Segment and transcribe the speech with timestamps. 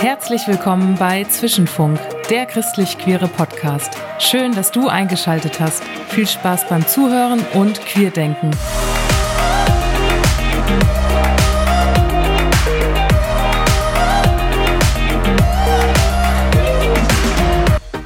[0.00, 2.00] Herzlich willkommen bei Zwischenfunk,
[2.30, 3.92] der christlich-queere Podcast.
[4.18, 5.82] Schön, dass du eingeschaltet hast.
[6.08, 8.52] Viel Spaß beim Zuhören und Queerdenken.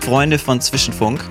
[0.00, 1.24] Freunde von Zwischenfunk.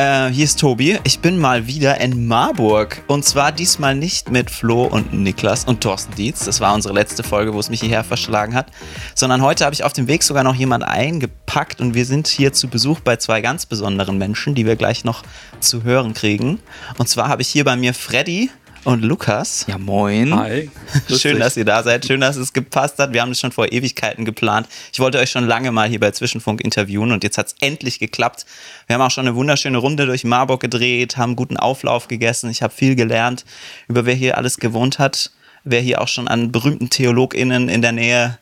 [0.00, 0.98] Äh, hier ist Tobi.
[1.04, 3.02] Ich bin mal wieder in Marburg.
[3.06, 6.46] Und zwar diesmal nicht mit Flo und Niklas und Thorsten Dietz.
[6.46, 8.68] Das war unsere letzte Folge, wo es mich hierher verschlagen hat.
[9.14, 11.82] Sondern heute habe ich auf dem Weg sogar noch jemand eingepackt.
[11.82, 15.22] Und wir sind hier zu Besuch bei zwei ganz besonderen Menschen, die wir gleich noch
[15.60, 16.60] zu hören kriegen.
[16.96, 18.48] Und zwar habe ich hier bei mir Freddy
[18.84, 19.66] und Lukas.
[19.68, 20.34] Ja, moin.
[20.34, 20.70] Hi.
[21.18, 22.06] Schön, dass ihr da seid.
[22.06, 23.12] Schön, dass es gepasst hat.
[23.12, 24.68] Wir haben das schon vor Ewigkeiten geplant.
[24.92, 27.98] Ich wollte euch schon lange mal hier bei Zwischenfunk interviewen und jetzt hat es endlich
[27.98, 28.46] geklappt.
[28.86, 32.50] Wir haben auch schon eine wunderschöne Runde durch Marburg gedreht, haben guten Auflauf gegessen.
[32.50, 33.44] Ich habe viel gelernt
[33.88, 35.30] über wer hier alles gewohnt hat,
[35.64, 38.38] wer hier auch schon an berühmten TheologInnen in der Nähe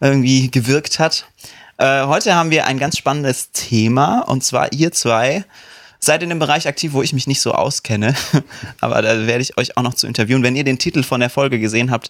[0.00, 1.26] irgendwie gewirkt hat.
[1.76, 5.44] Äh, heute haben wir ein ganz spannendes Thema und zwar ihr zwei
[6.04, 8.14] seid in dem Bereich aktiv, wo ich mich nicht so auskenne.
[8.80, 10.42] Aber da werde ich euch auch noch zu interviewen.
[10.42, 12.08] Wenn ihr den Titel von der Folge gesehen habt,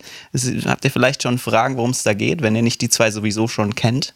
[0.66, 3.48] habt ihr vielleicht schon Fragen, worum es da geht, wenn ihr nicht die zwei sowieso
[3.48, 4.14] schon kennt.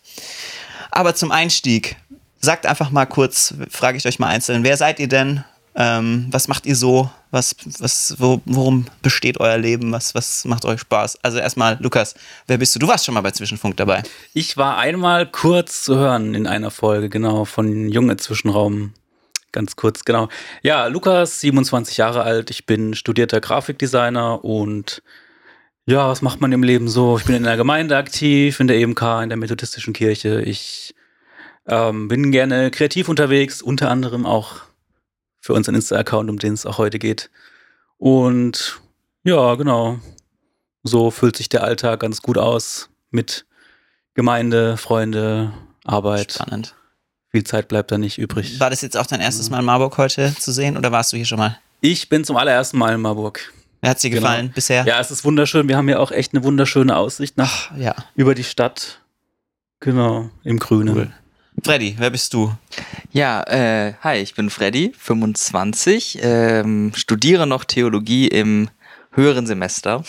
[0.90, 1.96] Aber zum Einstieg,
[2.40, 5.44] sagt einfach mal kurz, frage ich euch mal einzeln, wer seid ihr denn?
[5.74, 7.10] Ähm, was macht ihr so?
[7.30, 9.92] Was, was, wo, worum besteht euer Leben?
[9.92, 11.18] Was, was macht euch Spaß?
[11.22, 12.14] Also erstmal, Lukas,
[12.46, 12.78] wer bist du?
[12.78, 14.02] Du warst schon mal bei Zwischenfunk dabei.
[14.32, 18.94] Ich war einmal kurz zu hören in einer Folge, genau, von Junge Zwischenraum
[19.52, 20.28] ganz kurz, genau.
[20.62, 25.02] Ja, Lukas, 27 Jahre alt, ich bin studierter Grafikdesigner und
[25.86, 27.16] ja, was macht man im Leben so?
[27.16, 30.42] Ich bin in der Gemeinde aktiv, in der EMK, in der Methodistischen Kirche.
[30.42, 30.94] Ich
[31.66, 34.62] ähm, bin gerne kreativ unterwegs, unter anderem auch
[35.40, 37.30] für unseren Insta-Account, um den es auch heute geht.
[37.98, 38.80] Und
[39.22, 40.00] ja, genau.
[40.82, 43.46] So füllt sich der Alltag ganz gut aus mit
[44.14, 45.52] Gemeinde, Freunde,
[45.84, 46.32] Arbeit.
[46.32, 46.74] Spannend
[47.36, 48.58] viel Zeit bleibt da nicht übrig.
[48.60, 51.18] War das jetzt auch dein erstes Mal in Marburg heute zu sehen oder warst du
[51.18, 51.58] hier schon mal?
[51.82, 53.52] Ich bin zum allerersten Mal in Marburg.
[53.82, 54.54] Hat sie gefallen genau.
[54.54, 54.86] bisher?
[54.86, 55.68] Ja, es ist wunderschön.
[55.68, 57.94] Wir haben ja auch echt eine wunderschöne Aussicht nach Ach, ja.
[58.14, 59.02] über die Stadt.
[59.80, 60.96] Genau, im Grünen.
[60.96, 61.12] Cool.
[61.62, 62.54] Freddy, wer bist du?
[63.12, 68.70] Ja, äh, hi, ich bin Freddy, 25, ähm, studiere noch Theologie im
[69.10, 70.04] höheren Semester.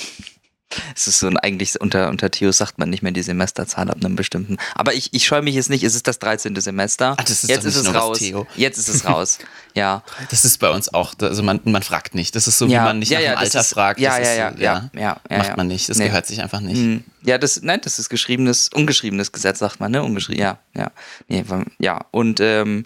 [0.95, 3.97] Es ist so ein, eigentlich unter, unter Theos sagt man nicht mehr die Semesterzahl ab
[4.03, 4.57] einem bestimmten.
[4.75, 6.59] Aber ich, ich scheue mich jetzt nicht, es ist das 13.
[6.59, 7.15] Semester.
[7.17, 8.19] Ach, das ist jetzt ist es raus.
[8.55, 9.39] Jetzt ist es raus.
[9.73, 10.03] Ja.
[10.29, 11.13] Das ist bei uns auch.
[11.21, 12.35] Also man, man fragt nicht.
[12.35, 13.99] Das ist so, ja, wie man nicht ja, nach dem ja, Alter ist, fragt.
[13.99, 15.87] Ja, das ja, ist, ja, ja, ja, Macht man nicht.
[15.87, 16.07] Das nee.
[16.07, 16.77] gehört sich einfach nicht.
[16.77, 17.03] Hm.
[17.23, 20.03] Ja, das, nein, das ist geschriebenes, ungeschriebenes Gesetz, sagt man, ne?
[20.03, 20.91] Ungeschrieben, ja, ja.
[21.27, 21.43] Nee,
[21.79, 22.05] ja.
[22.11, 22.85] Und ähm,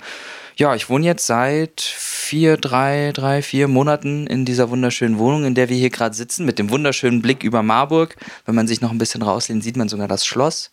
[0.62, 5.56] ja, ich wohne jetzt seit vier, drei, drei, vier Monaten in dieser wunderschönen Wohnung, in
[5.56, 8.16] der wir hier gerade sitzen, mit dem wunderschönen Blick über Marburg.
[8.46, 10.70] Wenn man sich noch ein bisschen rauslehnt, sieht man sogar das Schloss.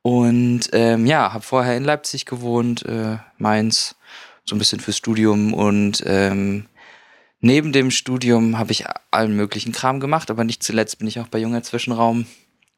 [0.00, 3.96] Und ähm, ja, habe vorher in Leipzig gewohnt, äh, Mainz,
[4.46, 5.52] so ein bisschen fürs Studium.
[5.52, 6.64] Und ähm,
[7.40, 11.28] neben dem Studium habe ich allen möglichen Kram gemacht, aber nicht zuletzt bin ich auch
[11.28, 12.24] bei Junger Zwischenraum.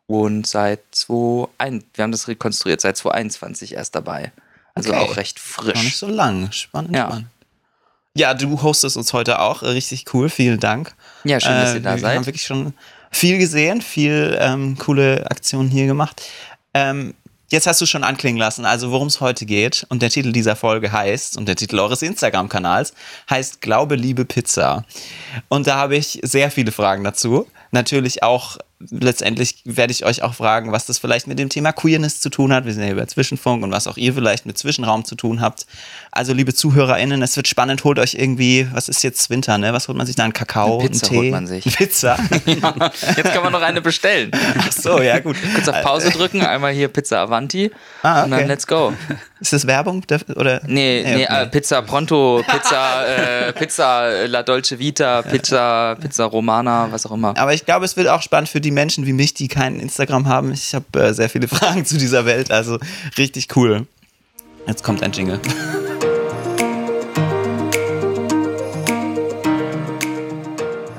[0.08, 4.32] Und seit 2021, wir haben das rekonstruiert, seit 2021 erst dabei.
[4.78, 5.02] Also okay.
[5.02, 5.74] auch recht frisch.
[5.74, 6.50] Gar nicht so lang.
[6.52, 7.06] Spannend, ja.
[7.06, 7.26] spannend.
[8.14, 9.62] Ja, du hostest uns heute auch.
[9.62, 10.28] Richtig cool.
[10.28, 10.94] Vielen Dank.
[11.24, 12.10] Ja, schön, dass ihr da äh, wir seid.
[12.10, 12.72] Wir haben wirklich schon
[13.10, 16.22] viel gesehen, viel ähm, coole Aktionen hier gemacht.
[16.74, 17.14] Ähm,
[17.50, 19.86] jetzt hast du schon anklingen lassen, also worum es heute geht.
[19.88, 22.92] Und der Titel dieser Folge heißt, und der Titel eures Instagram-Kanals
[23.30, 24.84] heißt Glaube, Liebe, Pizza.
[25.48, 27.46] Und da habe ich sehr viele Fragen dazu.
[27.70, 32.20] Natürlich auch letztendlich werde ich euch auch fragen, was das vielleicht mit dem Thema Queerness
[32.20, 32.64] zu tun hat.
[32.64, 35.66] Wir sind ja über Zwischenfunk und was auch ihr vielleicht mit Zwischenraum zu tun habt.
[36.12, 37.82] Also, liebe ZuhörerInnen, es wird spannend.
[37.84, 39.72] Holt euch irgendwie, was ist jetzt Winter, ne?
[39.72, 40.24] Was holt man sich da?
[40.24, 41.16] Ein Kakao, eine Pizza einen Tee?
[41.18, 41.64] holt man sich.
[41.76, 42.18] Pizza?
[42.44, 44.30] Jetzt kann man noch eine bestellen.
[44.58, 45.36] Ach so, ja, gut.
[45.54, 47.70] Kurz auf Pause drücken, einmal hier Pizza Avanti
[48.02, 48.24] ah, okay.
[48.24, 48.92] und dann let's go.
[49.40, 50.04] Ist das Werbung?
[50.34, 50.60] Oder?
[50.66, 56.88] Nee, nee, nee äh, Pizza Pronto, Pizza, äh, Pizza La Dolce Vita, Pizza, Pizza Romana,
[56.90, 57.36] was auch immer.
[57.36, 60.26] Aber ich glaube, es wird auch spannend für die Menschen wie mich, die kein Instagram
[60.28, 60.52] haben.
[60.52, 62.78] Ich habe äh, sehr viele Fragen zu dieser Welt, also
[63.16, 63.86] richtig cool.
[64.66, 65.40] Jetzt kommt ein Jingle.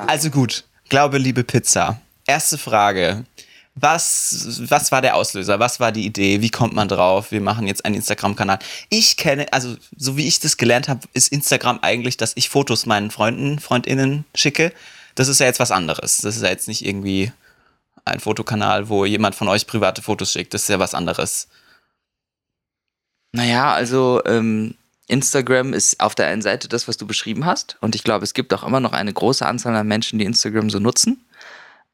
[0.07, 2.01] Also gut, Glaube, Liebe, Pizza.
[2.25, 3.23] Erste Frage.
[3.81, 5.59] Was, was war der Auslöser?
[5.59, 6.41] Was war die Idee?
[6.41, 7.31] Wie kommt man drauf?
[7.31, 8.59] Wir machen jetzt einen Instagram-Kanal.
[8.89, 12.85] Ich kenne, also so wie ich das gelernt habe, ist Instagram eigentlich, dass ich Fotos
[12.85, 14.73] meinen Freunden, Freundinnen schicke.
[15.15, 16.17] Das ist ja jetzt was anderes.
[16.17, 17.31] Das ist ja jetzt nicht irgendwie
[18.05, 20.53] ein Fotokanal, wo jemand von euch private Fotos schickt.
[20.53, 21.47] Das ist ja was anderes.
[23.31, 24.75] Naja, also ähm,
[25.07, 27.77] Instagram ist auf der einen Seite das, was du beschrieben hast.
[27.81, 30.69] Und ich glaube, es gibt auch immer noch eine große Anzahl an Menschen, die Instagram
[30.69, 31.23] so nutzen.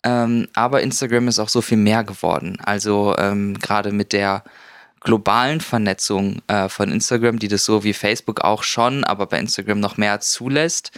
[0.05, 2.57] Ähm, aber Instagram ist auch so viel mehr geworden.
[2.63, 4.43] Also ähm, gerade mit der
[5.01, 9.79] globalen Vernetzung äh, von Instagram, die das so wie Facebook auch schon, aber bei Instagram
[9.79, 10.91] noch mehr zulässt,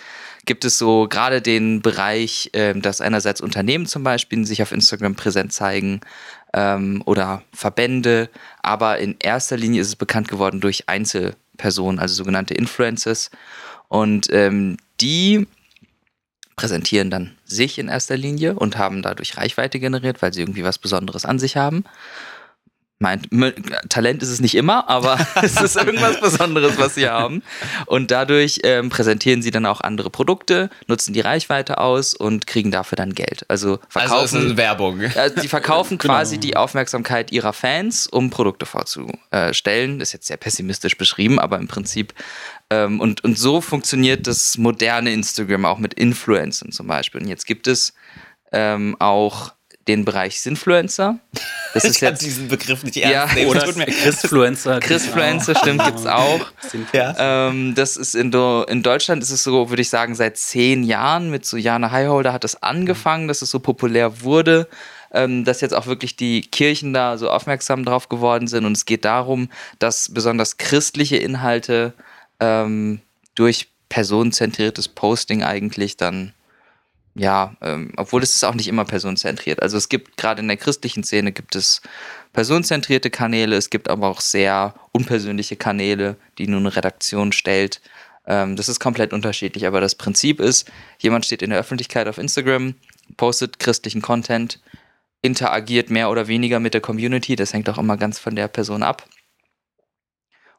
[0.46, 5.16] gibt es so gerade den Bereich, äh, dass einerseits Unternehmen zum Beispiel sich auf Instagram
[5.16, 6.02] präsent zeigen
[6.54, 8.30] ähm, oder Verbände,
[8.62, 13.30] aber in erster Linie ist es bekannt geworden durch Einzelpersonen, also sogenannte Influencers.
[13.90, 15.48] Und ähm, die
[16.58, 20.78] präsentieren dann sich in erster Linie und haben dadurch Reichweite generiert, weil sie irgendwie was
[20.78, 21.86] Besonderes an sich haben
[23.00, 23.22] mein
[23.90, 27.44] Talent ist es nicht immer, aber es ist irgendwas Besonderes, was sie haben.
[27.86, 32.72] Und dadurch ähm, präsentieren sie dann auch andere Produkte, nutzen die Reichweite aus und kriegen
[32.72, 33.46] dafür dann Geld.
[33.50, 34.38] Also verkaufen.
[34.38, 35.02] Also ist Werbung.
[35.02, 36.16] Äh, die verkaufen genau.
[36.16, 40.00] quasi die Aufmerksamkeit ihrer Fans, um Produkte vorzustellen.
[40.00, 42.14] Das ist jetzt sehr pessimistisch beschrieben, aber im Prinzip.
[42.70, 47.22] Ähm, und, und so funktioniert das moderne Instagram auch mit Influencern zum Beispiel.
[47.22, 47.94] Und jetzt gibt es
[48.52, 49.54] ähm, auch
[49.88, 51.20] den Bereich Sinfluencer.
[51.74, 53.52] Das ich ist jetzt diesen Begriff nicht ernst ja, nehmen.
[53.52, 54.80] Oder Chrisfluencer.
[54.80, 56.46] Chrisfluencer, stimmt, gibt es auch.
[56.92, 57.16] Ja.
[57.48, 61.30] Ähm, das ist in, in, Deutschland ist es so, würde ich sagen, seit zehn Jahren
[61.30, 64.68] mit so Jana Highholder hat es angefangen, dass es so populär wurde.
[65.14, 68.66] Ähm, dass jetzt auch wirklich die Kirchen da so aufmerksam drauf geworden sind.
[68.66, 69.50] Und es geht darum,
[69.80, 71.94] dass besonders christliche Inhalte
[72.40, 73.02] ähm,
[73.36, 76.34] durch personenzentriertes Posting eigentlich dann
[77.18, 79.62] ja, ähm, obwohl es ist auch nicht immer personenzentriert.
[79.62, 81.82] Also es gibt gerade in der christlichen Szene gibt es
[82.32, 87.82] personenzentrierte Kanäle, es gibt aber auch sehr unpersönliche Kanäle, die nur eine Redaktion stellt.
[88.28, 92.20] Ähm, das ist komplett unterschiedlich, aber das Prinzip ist, jemand steht in der Öffentlichkeit auf
[92.20, 92.76] Instagram,
[93.18, 94.60] postet christlichen Content,
[95.24, 98.84] interagiert mehr oder weniger mit der Community, das hängt auch immer ganz von der Person
[98.84, 99.10] ab.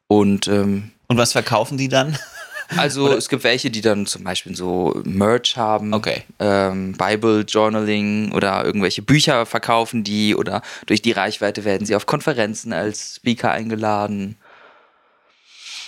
[0.08, 2.16] Und, ähm, Und was verkaufen die dann?
[2.76, 3.16] Also Oder?
[3.16, 6.24] es gibt welche, die dann zum Beispiel so Merch haben, okay.
[6.38, 12.04] ähm, Bible Journaling oder irgendwelche Bücher verkaufen die oder durch die Reichweite werden sie auf
[12.04, 14.36] Konferenzen als Speaker eingeladen.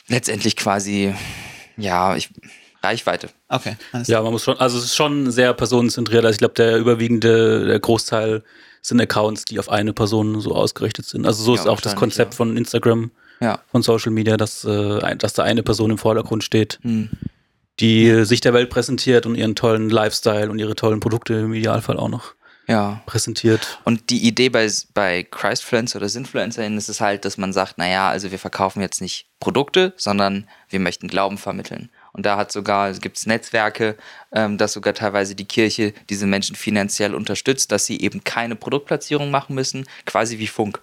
[0.09, 1.15] Letztendlich quasi,
[1.77, 2.31] ja, ich,
[2.83, 3.29] Reichweite.
[3.49, 3.77] Okay.
[4.07, 6.25] Ja, man muss schon, also es ist schon sehr personenzentriert.
[6.25, 8.43] Also ich glaube, der überwiegende, der Großteil
[8.81, 11.27] sind Accounts, die auf eine Person so ausgerichtet sind.
[11.27, 12.37] Also so ja, ist auch das Konzept ja.
[12.39, 13.61] von Instagram ja.
[13.71, 17.11] von Social Media, dass, äh, dass da eine Person im Vordergrund steht, mhm.
[17.81, 18.25] die ja.
[18.25, 22.09] sich der Welt präsentiert und ihren tollen Lifestyle und ihre tollen Produkte im Idealfall auch
[22.09, 22.35] noch
[22.71, 23.03] ja.
[23.07, 23.81] präsentiert.
[23.85, 28.09] Und die Idee bei, bei Christfluencer oder SinfluencerInnen ist es halt, dass man sagt, naja,
[28.09, 31.91] also wir verkaufen jetzt nicht Produkte, sondern wir möchten Glauben vermitteln.
[32.13, 33.97] Und da hat sogar, gibt es Netzwerke,
[34.33, 39.31] ähm, dass sogar teilweise die Kirche diese Menschen finanziell unterstützt, dass sie eben keine Produktplatzierung
[39.31, 40.81] machen müssen, quasi wie Funk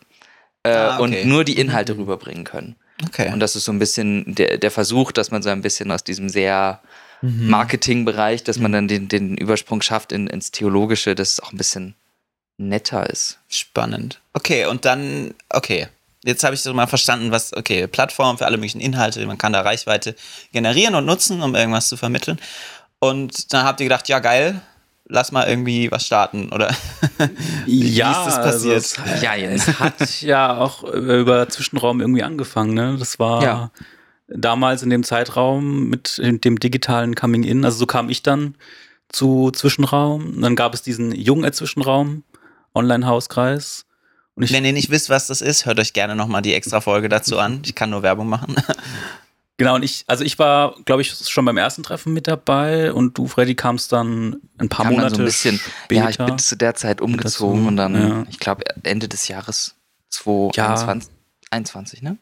[0.68, 1.22] äh, ah, okay.
[1.22, 2.02] und nur die Inhalte mhm.
[2.02, 2.76] rüberbringen können.
[3.06, 3.32] Okay.
[3.32, 6.04] Und das ist so ein bisschen der, der Versuch, dass man so ein bisschen aus
[6.04, 6.82] diesem sehr
[7.22, 7.50] mhm.
[7.50, 8.76] Marketingbereich, dass man mhm.
[8.76, 11.96] dann den, den Übersprung schafft in, ins Theologische, dass es auch ein bisschen
[12.58, 13.40] netter ist.
[13.48, 14.20] Spannend.
[14.34, 15.88] Okay, und dann, okay.
[16.24, 19.54] Jetzt habe ich so mal verstanden, was, okay, Plattform für alle möglichen Inhalte, man kann
[19.54, 20.16] da Reichweite
[20.52, 22.40] generieren und nutzen, um irgendwas zu vermitteln.
[23.00, 24.60] Und dann habt ihr gedacht, ja, geil,
[25.10, 26.76] lass mal irgendwie was starten, oder?
[27.66, 28.76] Wie ja, ist das passiert?
[28.76, 32.96] Also es, ja, es hat ja auch über Zwischenraum irgendwie angefangen, ne?
[33.00, 33.72] Das war ja.
[34.28, 38.56] damals in dem Zeitraum mit dem digitalen Coming In, also so kam ich dann
[39.10, 40.42] zu Zwischenraum.
[40.42, 42.24] Dann gab es diesen jungen Zwischenraum,
[42.76, 43.86] Online-Hauskreis.
[44.36, 47.40] Wenn ihr nicht wisst, was das ist, hört euch gerne nochmal die extra Folge dazu
[47.40, 47.62] an.
[47.66, 48.56] Ich kann nur Werbung machen.
[49.58, 53.18] Genau, und ich, also ich war, glaube ich, schon beim ersten Treffen mit dabei und
[53.18, 56.04] du, Freddy, kamst dann ein paar Monate so ein bisschen, später.
[56.04, 58.26] Ja, ich bin zu der Zeit umgezogen dazu, und dann, ja.
[58.30, 59.76] ich glaube, Ende des Jahres
[60.10, 61.58] 2021, ja.
[61.58, 62.18] 21, ne?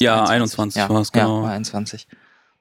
[0.00, 1.42] Ja, 21 ja, war es, genau.
[1.42, 2.06] Ja, 21.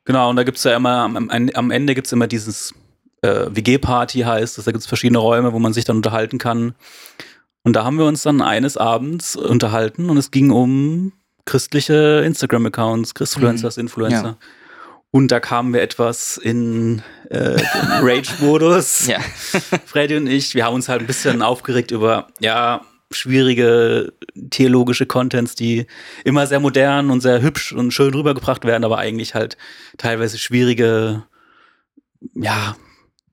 [0.06, 2.74] Genau, und da gibt es ja immer, am, am Ende gibt es immer dieses
[3.22, 6.76] äh, WG-Party heißt es, da gibt es verschiedene Räume, wo man sich dann unterhalten kann.
[7.64, 11.14] Und da haben wir uns dann eines Abends unterhalten und es ging um
[11.48, 13.82] christliche Instagram-Accounts, Christfluencers, mhm.
[13.82, 14.24] Influencer.
[14.24, 14.38] Ja.
[15.10, 17.60] Und da kamen wir etwas in äh,
[18.02, 19.08] Rage-Modus.
[19.08, 19.20] ja.
[19.86, 24.14] Freddy und ich, wir haben uns halt ein bisschen aufgeregt über, ja, schwierige
[24.50, 25.88] theologische Contents, die
[26.26, 29.58] immer sehr modern und sehr hübsch und schön rübergebracht werden, aber eigentlich halt
[29.98, 31.24] teilweise schwierige,
[32.36, 32.76] ja,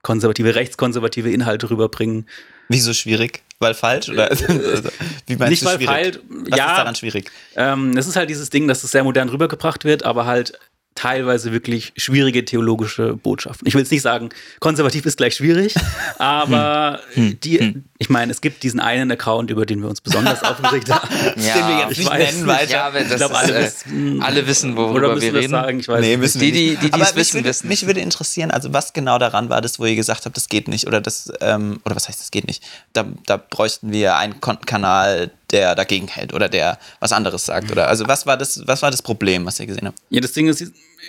[0.02, 2.28] konservative, rechtskonservative Inhalte rüberbringen.
[2.68, 3.42] Wieso schwierig?
[3.64, 4.08] Weil falsch?
[4.08, 4.90] Oder äh, also,
[5.26, 5.86] wie meinst nicht du weil schwierig?
[5.86, 6.18] falsch.
[6.28, 7.30] Was ja, ist daran schwierig?
[7.56, 10.58] Ähm, es ist halt dieses Ding, dass es sehr modern rübergebracht wird, aber halt
[10.94, 13.66] teilweise wirklich schwierige theologische Botschaften.
[13.66, 14.28] Ich will jetzt nicht sagen,
[14.60, 15.74] konservativ ist gleich schwierig,
[16.18, 17.30] aber hm.
[17.30, 17.40] hm.
[17.40, 17.84] die, hm.
[18.04, 21.08] Ich meine, es gibt diesen einen Account, über den wir uns besonders aufgeregt haben.
[21.40, 22.70] Ja, Den wir jetzt ich nicht weiß nennen weiter.
[22.70, 25.48] Ja, aber Ich glaube, ist, alle, äh, wissen, alle wissen, worüber wir reden.
[25.50, 25.80] sagen.
[25.80, 26.20] Ich weiß Nee, nicht.
[26.20, 27.68] wissen Die, die, die, die es mich wissen, würde, wissen.
[27.68, 30.68] mich würde interessieren, also was genau daran war das, wo ihr gesagt habt, das geht
[30.68, 32.62] nicht oder das, ähm, oder was heißt, das geht nicht?
[32.92, 37.70] Da, da bräuchten wir einen Kon Kanal, der dagegen hält oder der was anderes sagt
[37.72, 39.98] oder also was war das, was war das Problem, was ihr gesehen habt?
[40.10, 40.60] Ja, das Ding ist,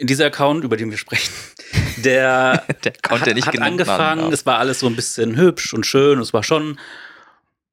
[0.02, 1.32] dieser Account, über den wir sprechen,
[1.98, 4.34] der, Der Account, hat, hat angefangen, darf.
[4.34, 6.80] es war alles so ein bisschen hübsch und schön, es war schon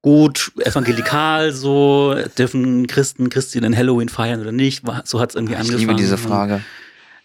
[0.02, 5.60] gut, evangelikal so, dürfen Christen, Christinnen Halloween feiern oder nicht, so hat es irgendwie Ich
[5.60, 5.78] angefangen.
[5.80, 6.60] liebe diese Frage.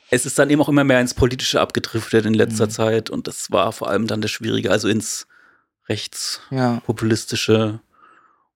[0.10, 2.72] Es ist dann eben auch immer mehr ins Politische abgedriftet in letzter Mhm.
[2.72, 5.28] Zeit und das war vor allem dann das Schwierige, also ins
[5.90, 7.80] rechtspopulistische Ja.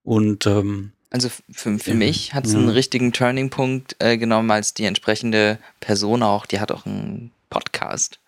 [0.04, 1.96] und ähm, Also für, für Ja.
[1.96, 2.60] mich hat es Ja.
[2.60, 8.20] einen richtigen Turning-Punkt äh, genommen, als die entsprechende Person auch, die hat auch einen Podcast.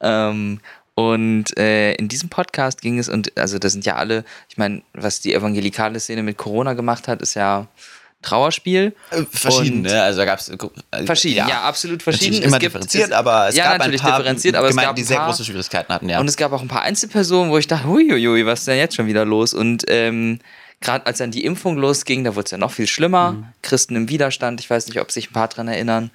[0.00, 0.60] Ähm,
[0.94, 4.82] und äh, in diesem Podcast ging es, und also das sind ja alle, ich meine,
[4.92, 7.66] was die evangelikale Szene mit Corona gemacht hat, ist ja
[8.22, 8.94] Trauerspiel.
[9.10, 10.52] Äh, Verschiedene, Und- also da gab es
[11.06, 12.34] Verschieden, ja, absolut verschieden.
[12.34, 14.66] Natürlich immer Es gibt- differenziert, es- aber es ja, gab natürlich ein paar differenziert, aber
[14.68, 16.20] es Gemeinden, gab die sehr paar- große Schwierigkeiten hatten, ja.
[16.20, 18.94] Und es gab auch ein paar Einzelpersonen, wo ich dachte, huiuiui, was ist denn jetzt
[18.94, 19.54] schon wieder los?
[19.54, 20.38] Und ähm,
[20.80, 23.52] gerade als dann die Impfung losging, da wurde es ja noch viel schlimmer.
[23.62, 26.10] Christen im Widerstand, ich weiß nicht, ob sich ein paar dran erinnern.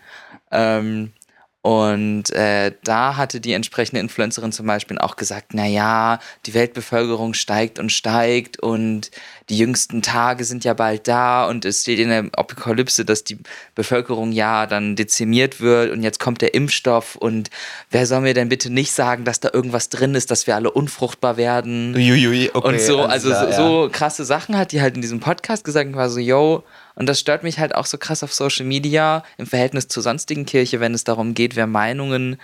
[0.52, 1.14] Ähm,
[1.62, 7.80] und äh, da hatte die entsprechende Influencerin zum Beispiel auch gesagt, naja, die Weltbevölkerung steigt
[7.80, 9.10] und steigt und
[9.50, 13.38] die jüngsten Tage sind ja bald da und es steht in der Apokalypse, dass die
[13.76, 17.50] Bevölkerung ja dann dezimiert wird und jetzt kommt der Impfstoff und
[17.92, 20.72] wer soll mir denn bitte nicht sagen, dass da irgendwas drin ist, dass wir alle
[20.72, 21.94] unfruchtbar werden?
[21.96, 25.20] Uiuiui, okay, und so, also klar, so, so krasse Sachen hat die halt in diesem
[25.20, 26.64] Podcast gesagt und war so, yo,
[26.96, 30.46] und das stört mich halt auch so krass auf Social Media im Verhältnis zur sonstigen
[30.46, 32.38] Kirche, wenn es darum geht, wer Meinungen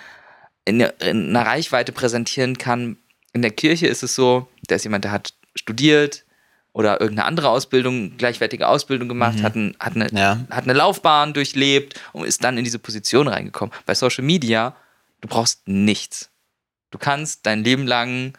[0.66, 2.98] in, in einer Reichweite präsentieren kann.
[3.34, 6.26] In der Kirche ist es so, da ist jemand, der hat studiert
[6.74, 10.40] oder irgendeine andere Ausbildung, gleichwertige Ausbildung gemacht, hat, ein, hat, eine, Ja.
[10.50, 13.74] hat eine Laufbahn durchlebt und ist dann in diese Position reingekommen.
[13.86, 14.76] Bei Social Media,
[15.20, 16.30] du brauchst nichts.
[16.92, 18.34] Du kannst dein Leben lang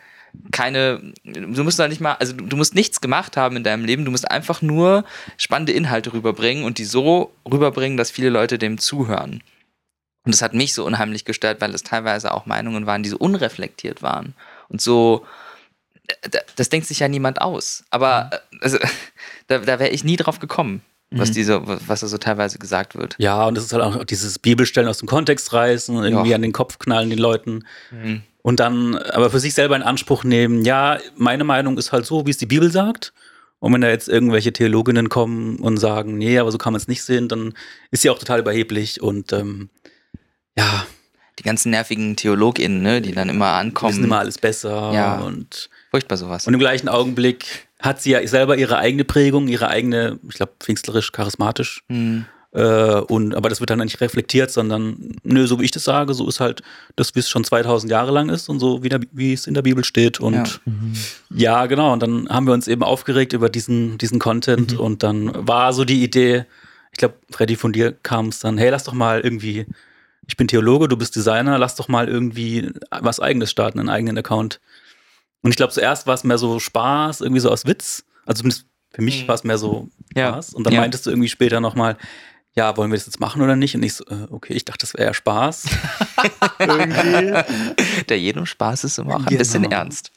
[0.51, 4.05] keine, du musst da nicht mal, also du, musst nichts gemacht haben in deinem Leben,
[4.05, 5.05] du musst einfach nur
[5.37, 9.43] spannende Inhalte rüberbringen und die so rüberbringen, dass viele Leute dem zuhören.
[10.25, 13.19] Und das hat mich so unheimlich gestört, weil es teilweise auch Meinungen waren, die so
[13.19, 14.35] unreflektiert waren
[14.69, 15.27] und so,
[16.57, 17.85] das denkt sich ja niemand aus.
[17.91, 18.79] Aber äh, also,
[19.47, 23.17] da, da wäre ich nie drauf gekommen, was diese, was da so teilweise gesagt wird.
[23.19, 26.37] ja, und es ist halt auch dieses Bibelstellen aus dem Kontext reißen und irgendwie Ja.
[26.37, 27.65] an den Kopf knallen den Leuten.
[27.91, 28.23] Mhm.
[28.41, 32.27] Und dann aber für sich selber in Anspruch nehmen, ja, meine Meinung ist halt so,
[32.27, 33.13] wie es die Bibel sagt.
[33.61, 36.89] Und wenn da jetzt irgendwelche Theologinnen kommen und sagen, nee, aber so kann man es
[36.89, 37.55] nicht sehen, dann
[37.93, 39.69] ist sie auch total überheblich und ähm,
[40.59, 40.87] ja,
[41.39, 44.03] Die ganzen nervigen TheologInnen, ne, die dann immer wissen ankommen.
[44.05, 45.21] immer alles besser Ja.
[45.21, 46.47] und, Furchtbar sowas.
[46.47, 50.53] und im gleichen Augenblick hat sie ja selber ihre eigene Prägung, ihre eigene, ich glaube,
[50.59, 51.85] pfingstlerisch, charismatisch.
[51.89, 52.25] Hm.
[52.53, 56.13] Äh, und, aber das wird dann nicht reflektiert, sondern, nö, so wie ich das sage,
[56.13, 56.63] so ist halt
[56.97, 59.55] das, wie es schon 2000 Jahre lang ist und so, wie, der, wie es in
[59.55, 60.21] der Bibel steht.
[60.21, 61.61] Und Ja.
[61.63, 61.67] ja.
[61.67, 61.93] genau.
[61.93, 65.85] Und dann haben wir uns eben aufgeregt über diesen, diesen Content und dann war so
[65.85, 66.45] die Idee,
[66.93, 69.67] ich glaube, Freddy, von dir kam es dann, hey, lass doch mal irgendwie,
[70.27, 74.19] ich bin Theologe, du bist Designer, lass doch mal irgendwie was eigenes starten, einen eigenen
[74.19, 74.61] Account.
[75.43, 78.05] Und ich glaube, zuerst war es mehr so Spaß, irgendwie so aus Witz.
[78.27, 80.29] Also zumindest für mich war es mehr so Ja.
[80.31, 80.55] Spaß.
[80.55, 80.81] Und dann Ja.
[80.81, 81.97] meintest du irgendwie später nochmal,
[82.55, 83.75] ja, wollen wir das jetzt machen oder nicht?
[83.75, 85.65] Und ich so, äh, okay, ich dachte, das wäre ja Spaß.
[86.59, 87.33] irgendwie.
[88.09, 89.39] Der jedem Spaß ist immer auch ein Genau.
[89.39, 90.13] bisschen ernst.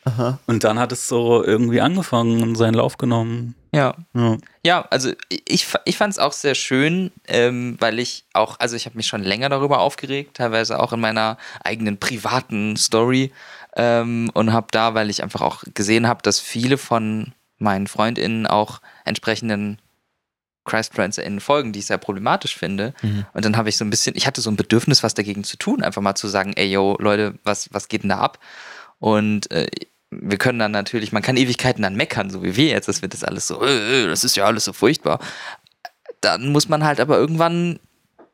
[0.46, 3.56] Und dann hat es so irgendwie angefangen und seinen Lauf genommen.
[3.74, 3.96] Ja.
[4.14, 4.38] Ja.
[4.66, 8.86] Ja, also ich, ich fand es auch sehr schön, ähm, weil ich auch, also ich
[8.86, 13.32] habe mich schon länger darüber aufgeregt, teilweise auch in meiner eigenen privaten Story
[13.76, 18.48] ähm, und habe da, weil ich einfach auch gesehen habe, dass viele von meinen FreundInnen
[18.48, 19.80] auch entsprechenden
[20.66, 22.94] ChristFriendsInnen folgen, die ich sehr problematisch finde.
[23.34, 25.58] Und dann habe ich so ein bisschen, ich hatte so ein Bedürfnis, was dagegen zu
[25.58, 28.40] tun, einfach mal zu sagen, ey yo, Leute, was, was geht denn da ab?
[29.00, 29.68] Und äh,
[30.10, 33.14] wir können dann natürlich, man kann Ewigkeiten dann meckern, so wie wir jetzt, das wird
[33.14, 35.20] das alles so, äh, äh, das ist ja alles so furchtbar.
[36.22, 37.80] Dann muss man halt aber irgendwann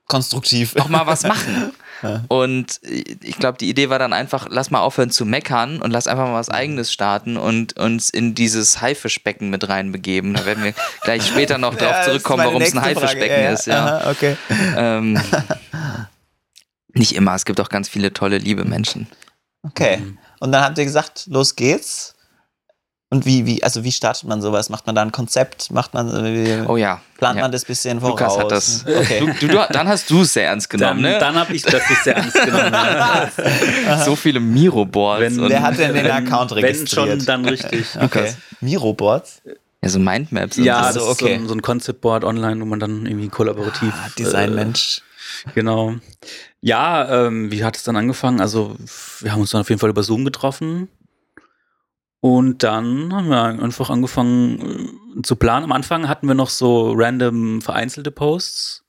[0.08, 0.76] Konstruktiv.
[0.78, 1.74] auch mal was machen.
[2.28, 6.08] Und ich glaube, die Idee war dann einfach, lass mal aufhören zu meckern und lass
[6.08, 10.34] einfach mal was Eigenes starten und uns in dieses Haifischbecken mit reinbegeben.
[10.34, 12.82] Da werden wir gleich später noch Ja, drauf das zurückkommen, warum es ein.
[12.82, 13.68] Haifischbecken ja, ist.
[13.68, 13.86] Ja.
[13.86, 14.38] Aha, okay.
[14.76, 15.22] Ähm,
[16.94, 19.08] nicht immer, es gibt auch ganz viele tolle, liebe Menschen.
[19.64, 20.02] Okay.
[20.40, 22.16] Und dann habt ihr gesagt, los geht's.
[23.14, 24.70] Und wie, wie, also wie startet man sowas?
[24.70, 25.70] Macht man da ein Konzept?
[25.72, 27.02] Macht man, wie, Oh ja.
[27.18, 27.42] plant ja.
[27.44, 28.20] man das bisschen voraus?
[28.22, 28.86] Lukas hat das.
[28.88, 29.36] Okay.
[29.42, 31.20] Du, du, dann hast du es sehr ernst Dann, genommen, ne?
[31.20, 32.74] dann habe ich das nicht sehr ernst genommen.
[34.06, 35.22] so viele Miro-Boards.
[35.22, 37.10] Wenn- und- Wer hat denn den Wenn- Account Wenn registriert?
[37.18, 37.86] schon, dann richtig.
[38.02, 38.34] Okay.
[38.62, 39.42] Miroboards?
[39.84, 40.58] ja, so Mindmaps.
[40.58, 41.00] und Ja, so.
[41.00, 41.36] das so, ist okay.
[41.36, 43.92] so ein, so ein Concept-Board online, wo man dann irgendwie kollaborativ.
[43.94, 45.02] Ah, Designmensch.
[45.48, 45.96] Äh, genau.
[46.62, 48.40] Ja, ähm, wie hat es dann angefangen?
[48.40, 48.76] Also,
[49.20, 50.88] wir haben uns dann auf jeden Fall über Zoom getroffen.
[52.22, 55.66] Und dann haben wir einfach angefangen äh, zu planen.
[55.66, 58.84] Am Anfang hatten wir noch so random vereinzelte Posts,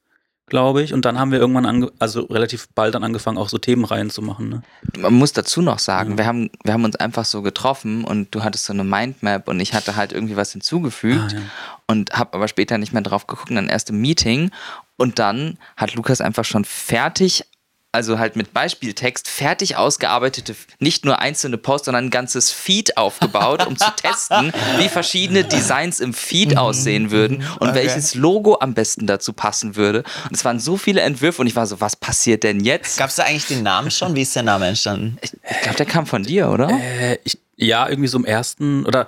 [0.46, 0.92] glaube ich.
[0.92, 4.20] Und dann haben wir irgendwann, ange also relativ bald dann angefangen, auch so Themenreihen zu
[4.20, 4.50] machen.
[4.50, 4.62] Ne?
[4.98, 8.44] Man muss dazu noch sagen, wir, haben, wir haben uns einfach so getroffen und du
[8.44, 11.40] hattest so eine Mindmap und ich hatte halt irgendwie was hinzugefügt Ah, ja.
[11.86, 14.50] und habe aber später nicht mehr drauf geguckt, dann erst im Meeting
[14.98, 17.44] und dann hat Lukas einfach schon fertig,
[17.92, 23.66] also halt mit Beispieltext, fertig ausgearbeitete, nicht nur einzelne Posts, sondern ein ganzes Feed aufgebaut,
[23.66, 27.74] um zu testen, wie verschiedene Designs im Feed aussehen würden und Okay.
[27.74, 30.04] welches Logo am besten dazu passen würde.
[30.24, 32.98] Und es waren so viele Entwürfe und ich war so, was passiert denn jetzt?
[32.98, 34.14] Gab es da eigentlich den Namen schon?
[34.16, 35.18] Wie ist der Name entstanden?
[35.20, 36.70] Ich, ich glaube, der kam von dir, oder?
[36.70, 39.06] Äh, ich, ja, irgendwie so im ersten oder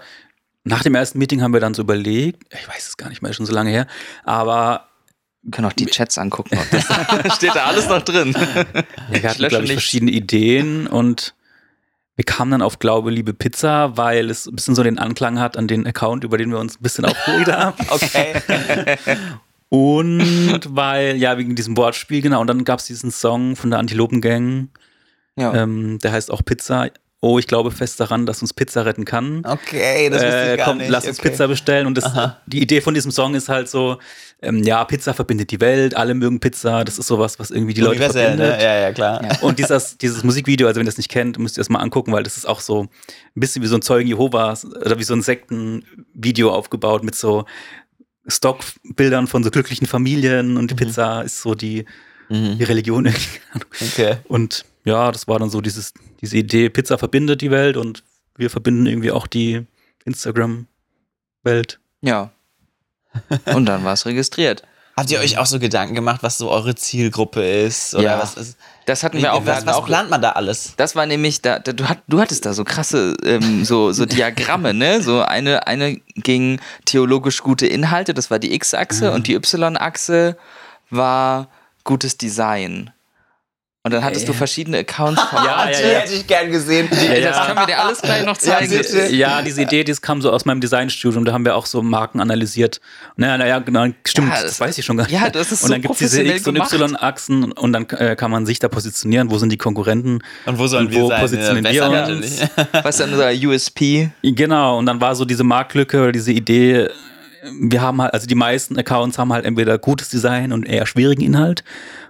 [0.63, 3.31] nach dem ersten Meeting haben wir dann so überlegt, ich weiß es gar nicht mehr,
[3.31, 3.87] ist schon so lange her,
[4.25, 4.89] aber
[5.45, 6.59] Wir können auch die Chats angucken.
[6.59, 6.85] Ob das
[7.37, 8.35] steht da alles noch drin.
[8.35, 11.35] wir hatten, glaube ich, verschiedene Ideen und
[12.17, 15.57] wir kamen dann auf Glaube, liebe Pizza, weil es ein bisschen so den Anklang hat
[15.57, 17.77] an den Account, über den wir uns ein bisschen aufgeregt haben.
[17.91, 18.35] Okay.
[19.69, 22.41] Und weil, ja, wegen diesem Wortspiel, genau.
[22.41, 24.69] Und dann gab es diesen Song von der Antilopen-Gang,
[25.37, 25.55] Ja.
[25.55, 26.91] ähm, der heißt auch Pizza.
[27.27, 29.43] Oh, ich glaube fest daran, dass uns Pizza retten kann.
[29.47, 30.91] Okay, das wusste äh, ich gar komm, nicht.
[30.91, 31.31] lass uns okay.
[31.31, 31.87] Pizza bestellen.
[31.87, 32.05] Und das,
[32.47, 33.99] die Idee von diesem Song ist halt so,
[34.43, 37.81] ähm, ja, Pizza verbindet die Welt, alle mögen Pizza, das ist sowas, was irgendwie die
[37.81, 38.59] Leute Universell, verbindet.
[38.59, 38.63] ne?
[38.63, 39.23] Ja, ja, klar.
[39.25, 39.39] Ja.
[39.41, 42.13] Und dieses, dieses Musikvideo, also wenn ihr das nicht kennt, müsst ihr das mal angucken,
[42.13, 42.89] weil das ist auch so ein
[43.35, 47.47] bisschen wie so ein Zeugen Jehovas oder wie so ein Sektenvideo aufgebaut mit so
[48.27, 51.85] Stockbildern von so glücklichen Familien und die Pizza ist so die,
[52.31, 52.59] Mhm.
[52.59, 53.05] die Religion.
[53.07, 53.41] irgendwie.
[53.83, 54.17] Okay.
[54.29, 58.05] Und ja, das war dann so dieses, diese Idee, Pizza verbindet die Welt und
[58.37, 59.67] wir verbinden irgendwie auch die
[60.05, 61.81] Instagram-Welt.
[62.03, 62.31] ja.
[63.55, 64.65] Und dann war es registriert.
[64.97, 67.95] Habt ihr euch auch so Gedanken gemacht, was so eure Zielgruppe ist?
[67.95, 68.19] Oder Ja.
[68.19, 68.57] was ist?
[68.87, 69.47] Das hatten Wie, wir auch.
[69.47, 70.75] Was was auch plant man da alles?
[70.77, 74.05] das war nämlich, da, da, du, hat, du hattest da so krasse ähm, so, so
[74.07, 75.01] Diagramme, ne?
[75.01, 80.37] So eine, eine ging theologisch gute Inhalte, das war die X-Achse, und die Y-Achse
[80.91, 81.49] war
[81.85, 82.91] gutes Design.
[83.87, 85.89] Und dann hattest du verschiedene Accounts von Ja, ja, Die ja.
[85.99, 86.89] hätte ich gern gesehen.
[86.91, 88.73] Ja, Das können wir dir alles gleich noch zeigen.
[88.73, 89.15] Ja, bitte.
[89.15, 92.19] Ja, diese Idee, das kam so aus meinem Designstudium, da haben wir auch so Marken
[92.19, 92.81] analysiert.
[93.17, 95.13] Naja, naja, genau, stimmt, Ja, das, das- weiß ich schon gar nicht.
[95.13, 96.81] ja, das ist Und so dann gibt es diese professionell X- und.
[96.95, 100.21] Y-Achsen und dann äh, kann man sich da positionieren, wo sind die Konkurrenten.
[100.47, 101.21] Und wo sollen Und wir wo sein?
[101.21, 102.41] positionieren wir natürlich.
[102.73, 104.09] Was ist denn unser USP?
[104.23, 106.89] Genau, und dann war so diese Marktlücke oder diese Idee,
[107.61, 111.21] wir haben halt, also die meisten Accounts haben halt entweder gutes Design und eher schwierigen
[111.21, 111.65] Inhalt.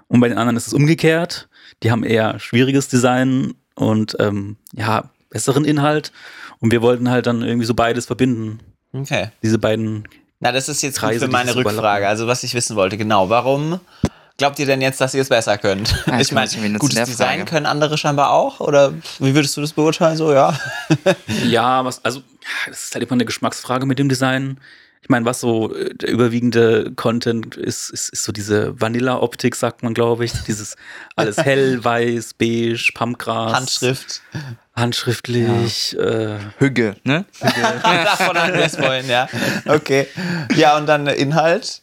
[0.06, 1.48] Und bei den anderen ist es umgekehrt.
[1.84, 6.12] Die haben eher schwieriges Design und ähm, ja, besseren Inhalt.
[6.60, 8.60] Und wir wollten halt dann irgendwie so beides verbinden.
[8.94, 9.28] Okay.
[9.42, 10.08] Diese beiden.
[10.40, 11.54] Na, das ist jetzt gut Kreise, für meine.
[11.54, 12.08] Rückfrage.
[12.08, 13.28] Also, was ich wissen wollte, genau.
[13.28, 13.80] Warum
[14.38, 16.04] glaubt ihr denn jetzt, dass ihr es besser könnt?
[16.06, 17.44] Ja, ich meine, gutes Design Frage.
[17.44, 18.60] können andere scheinbar auch?
[18.60, 20.16] Oder wie würdest du das beurteilen?
[20.16, 20.58] So, ja.
[21.44, 22.22] Ja, was, also,
[22.66, 24.58] das ist halt immer eine Geschmacksfrage mit dem Design.
[25.04, 29.82] Ich meine, was so äh, der überwiegende Content ist, ist, ist so diese Vanilla-Optik, sagt
[29.82, 30.32] man, glaube ich.
[30.46, 30.76] Dieses
[31.16, 33.52] alles hell, weiß, beige, Pumpgras.
[33.52, 34.22] Handschrift.
[34.74, 35.94] Handschriftlich.
[35.98, 37.26] Äh, Hügge, ne?
[37.82, 39.28] Davon hatten wir es vorhin, ja.
[39.66, 40.08] Okay.
[40.56, 41.82] Ja, und dann Inhalt.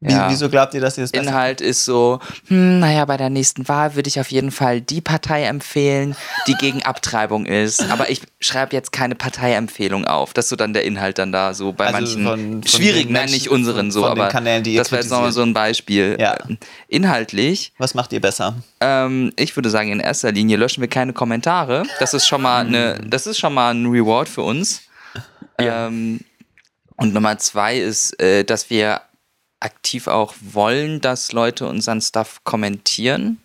[0.00, 0.30] Wie, Ja.
[0.30, 3.96] Wieso glaubt ihr, dass ihr besser Inhalt ist so, hm, naja, bei der nächsten Wahl
[3.96, 6.14] würde ich auf jeden Fall die Partei empfehlen,
[6.46, 7.82] die gegen Abtreibung ist.
[7.90, 10.32] Aber ich schreibe jetzt keine Parteiempfehlung auf.
[10.34, 13.12] Das ist so dann der Inhalt dann da so bei Also manchen von- von schwierigen,
[13.12, 16.16] nein, nicht unseren so, aber Kanälen, das wäre jetzt nochmal so ein Beispiel.
[16.20, 16.36] Ja.
[16.48, 18.54] Ähm, Inhaltlich, Was macht ihr besser?
[18.80, 21.82] ähm, ich würde sagen, in erster Linie löschen wir keine Kommentare.
[21.98, 24.82] Das ist schon mal eine, das ist schon mal ein Reward für uns.
[25.58, 26.20] Ähm,
[26.96, 29.00] und Nummer zwei ist, äh, dass wir
[29.60, 33.38] aktiv auch wollen, dass Leute unseren Stuff kommentieren.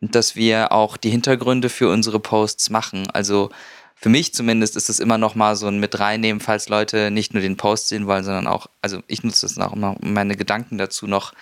[0.00, 3.10] Dass wir auch die Hintergründe für unsere Posts machen.
[3.10, 3.50] Also
[3.94, 7.34] für mich zumindest ist es immer noch mal so ein mit reinnehmen, falls Leute nicht
[7.34, 10.36] nur den Post sehen wollen, sondern auch, also ich nutze das auch immer, um meine
[10.36, 11.34] Gedanken dazu noch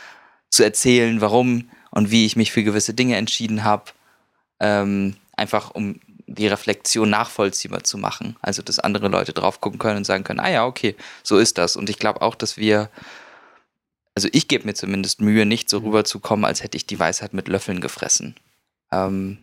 [0.51, 3.85] zu erzählen, warum und wie ich mich für gewisse Dinge entschieden habe.
[4.59, 8.37] Ähm, einfach um die Reflexion nachvollziehbar zu machen.
[8.43, 11.59] Also, dass andere Leute drauf gucken können und sagen können, ah ja, okay, so ist
[11.59, 11.77] das.
[11.77, 12.91] Und ich glaube auch, dass wir,
[14.19, 17.47] also ich gebe mir zumindest Mühe, nicht so rüberzukommen, als hätte ich die Weisheit mit
[17.47, 18.35] Löffeln gefressen.
[18.91, 19.39] Ähm,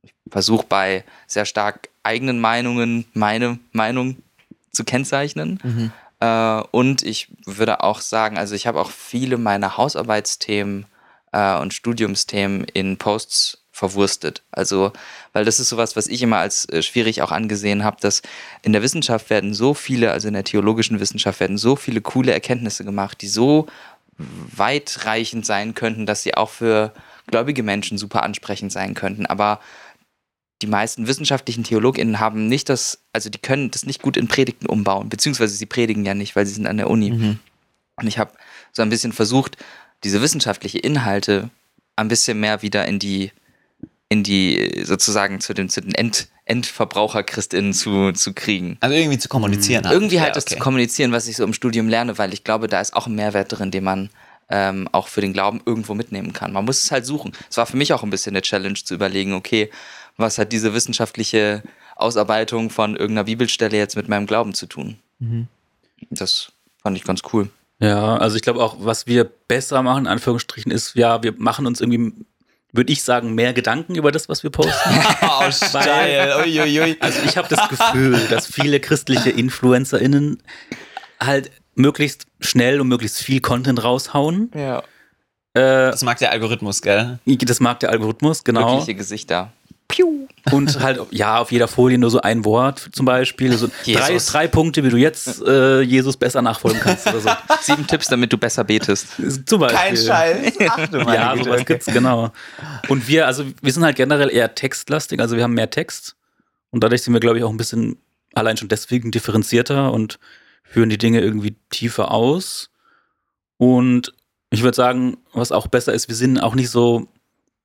[0.00, 4.16] ich versuche bei sehr stark eigenen Meinungen, meine Meinung
[4.72, 5.60] zu kennzeichnen.
[6.20, 10.86] Äh, und ich würde auch sagen, also ich habe auch viele meiner Hausarbeitsthemen
[11.32, 14.42] äh, und Studiumsthemen in Posts verwurstet.
[14.50, 14.94] Also,
[15.34, 18.22] weil das ist sowas, was ich immer als äh, schwierig auch angesehen habe, dass
[18.62, 22.32] in der Wissenschaft werden so viele, also in der theologischen Wissenschaft werden so viele coole
[22.32, 23.66] Erkenntnisse gemacht, die so
[24.18, 26.92] weitreichend sein könnten, dass sie auch für
[27.26, 29.26] gläubige Menschen super ansprechend sein könnten.
[29.26, 29.60] Aber
[30.62, 34.66] die meisten wissenschaftlichen TheologInnen haben nicht das, also die können das nicht gut in Predigten
[34.66, 37.10] umbauen, beziehungsweise sie predigen ja nicht, weil sie sind an der Uni.
[37.96, 38.32] Und ich habe
[38.72, 39.56] so ein bisschen versucht,
[40.04, 41.50] diese wissenschaftliche Inhalte
[41.96, 43.32] ein bisschen mehr wieder in die,
[44.08, 48.78] in die, sozusagen zu den, zu den End, EndverbraucherchristInnen zu, zu kriegen.
[48.80, 49.84] Also irgendwie zu kommunizieren.
[49.84, 49.94] halt.
[49.94, 50.54] Irgendwie halt Ja, das okay.
[50.54, 53.14] zu kommunizieren, was ich so im Studium lerne, weil ich glaube, da ist auch ein
[53.14, 54.10] Mehrwert drin, den man
[54.48, 56.52] ähm, auch für den Glauben irgendwo mitnehmen kann.
[56.52, 57.32] Man muss es halt suchen.
[57.50, 59.70] Es war für mich auch ein bisschen eine Challenge zu überlegen, okay,
[60.16, 61.62] was hat diese wissenschaftliche
[61.96, 64.96] Ausarbeitung von irgendeiner Bibelstelle jetzt mit meinem Glauben zu tun?
[65.18, 65.48] Mhm.
[66.10, 67.50] Das fand ich ganz cool.
[67.80, 71.66] Ja, also ich glaube auch, was wir besser machen, in Anführungsstrichen, ist, ja, wir machen
[71.66, 72.12] uns irgendwie,
[72.72, 74.72] würde ich sagen, mehr Gedanken über das, was wir posten.
[75.22, 76.34] Oh, steil.
[76.44, 76.96] Uiuiui.
[77.00, 80.42] Also ich habe das Gefühl, dass viele christliche InfluencerInnen
[81.20, 84.50] halt möglichst schnell und möglichst viel Content raushauen.
[84.54, 84.78] Ja.
[85.54, 87.18] Äh, Das mag der Algorithmus, gell?
[87.24, 88.72] das mag der Algorithmus, genau.
[88.72, 89.52] Wirkliche Gesichter.
[90.52, 93.56] Und halt, ja, auf jeder Folie nur so ein Wort zum Beispiel.
[93.56, 94.26] So drei, Jesus.
[94.26, 97.30] drei Punkte, wie du jetzt äh, Jesus besser nachfolgen kannst oder so.
[97.60, 99.08] Sieben Tipps, damit du besser betest.
[99.46, 99.78] Zum Beispiel.
[99.78, 100.52] Kein Scheiß.
[100.68, 101.44] Ach du meine Ja, Güte.
[101.44, 102.30] sowas gibt's, genau.
[102.88, 106.16] Und wir, also wir sind halt generell eher textlastig, also wir haben mehr Text.
[106.70, 107.98] Und dadurch sind wir, glaube ich, auch ein bisschen
[108.34, 110.18] allein schon deswegen differenzierter und
[110.62, 112.70] führen die Dinge irgendwie tiefer aus.
[113.56, 114.12] Und
[114.50, 117.08] ich würde sagen, was auch besser ist, wir sind auch nicht so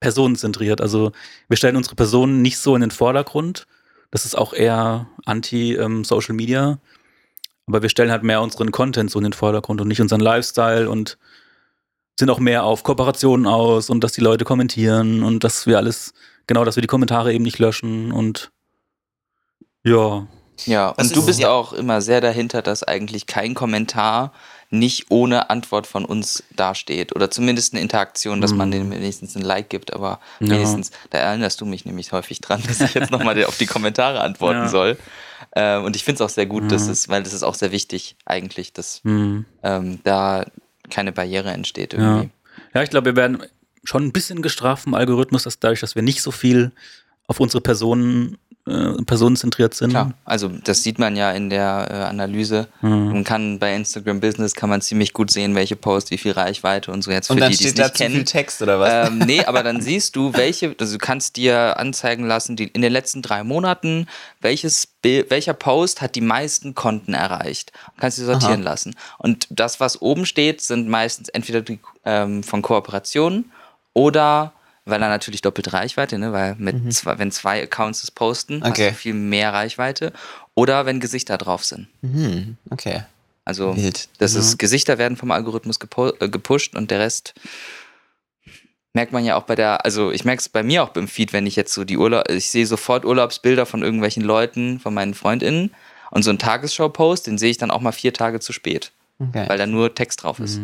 [0.01, 0.81] personenzentriert.
[0.81, 1.13] Also
[1.47, 3.65] wir stellen unsere Personen nicht so in den Vordergrund.
[4.09, 6.79] Das ist auch eher anti-Social Media.
[7.67, 10.89] Aber wir stellen halt mehr unseren Content so in den Vordergrund und nicht unseren Lifestyle
[10.89, 11.17] und
[12.19, 16.13] sind auch mehr auf Kooperationen aus und dass die Leute kommentieren und dass wir alles,
[16.47, 18.51] genau, dass wir die Kommentare eben nicht löschen und
[19.83, 20.27] ja.
[20.65, 21.49] Ja, und du ist- bist ja.
[21.51, 24.33] auch immer sehr dahinter, dass eigentlich kein Kommentar
[24.73, 27.13] nicht ohne Antwort von uns dasteht.
[27.15, 29.91] Oder zumindest eine Interaktion, dass man denen wenigstens ein Like gibt.
[29.93, 30.49] Aber Ja.
[30.51, 34.21] wenigstens, da erinnerst du mich nämlich häufig dran, dass ich jetzt nochmal auf die Kommentare
[34.21, 34.67] antworten Ja.
[34.69, 34.97] soll.
[35.51, 37.71] Äh, und ich finde es auch sehr gut, dass es, weil das ist auch sehr
[37.71, 39.45] wichtig eigentlich, dass Hm.
[39.61, 40.45] ähm, da
[40.89, 41.99] keine Barriere entsteht Ja.
[41.99, 42.29] irgendwie.
[42.73, 43.43] Ja, ich glaube, wir werden
[43.83, 46.71] schon ein bisschen gestraft vom Algorithmus, dass dadurch, dass wir nicht so viel
[47.27, 48.37] auf unsere Personen,
[48.71, 49.89] äh, personenzentriert sind.
[49.89, 52.67] Klar, also das sieht man ja in der äh, Analyse.
[52.81, 53.11] Mhm.
[53.11, 56.91] Man kann bei Instagram Business kann man ziemlich gut sehen, welche Posts, wie viel Reichweite
[56.91, 58.25] und so jetzt für Und dann die, die es steht da nicht zu viel kennen.
[58.25, 59.09] Text oder was?
[59.09, 62.81] Ähm, nee, aber dann siehst du, welche, also du kannst dir anzeigen lassen, die in
[62.81, 64.07] den letzten drei Monaten,
[64.39, 67.71] welches Bild, welcher Post hat die meisten Konten erreicht.
[67.91, 68.95] Und kannst dir sortieren lassen.
[69.17, 73.51] Und das, was oben steht, sind meistens entweder die ähm, von Kooperationen
[73.93, 74.53] oder
[74.85, 76.31] weil er natürlich doppelte Reichweite, ne?
[76.33, 78.89] weil mit zwei, wenn zwei Accounts das posten, hast Okay.
[78.89, 80.11] du viel mehr Reichweite.
[80.55, 81.87] Oder wenn Gesichter drauf sind.
[82.01, 83.03] Hm, okay.
[83.45, 84.09] Also Wild.
[84.19, 87.33] das ist Gesichter werden vom Algorithmus äh, gepusht und der Rest
[88.93, 91.33] merkt man ja auch bei der, also ich merke es bei mir auch beim Feed,
[91.33, 95.13] wenn ich jetzt so die Urlaub, ich sehe sofort Urlaubsbilder von irgendwelchen Leuten, von meinen
[95.13, 95.73] FreundInnen
[96.11, 99.45] und so einen Tagesschau-Post, den sehe ich dann auch mal vier Tage zu spät, okay.
[99.47, 100.59] weil da nur Text drauf ist.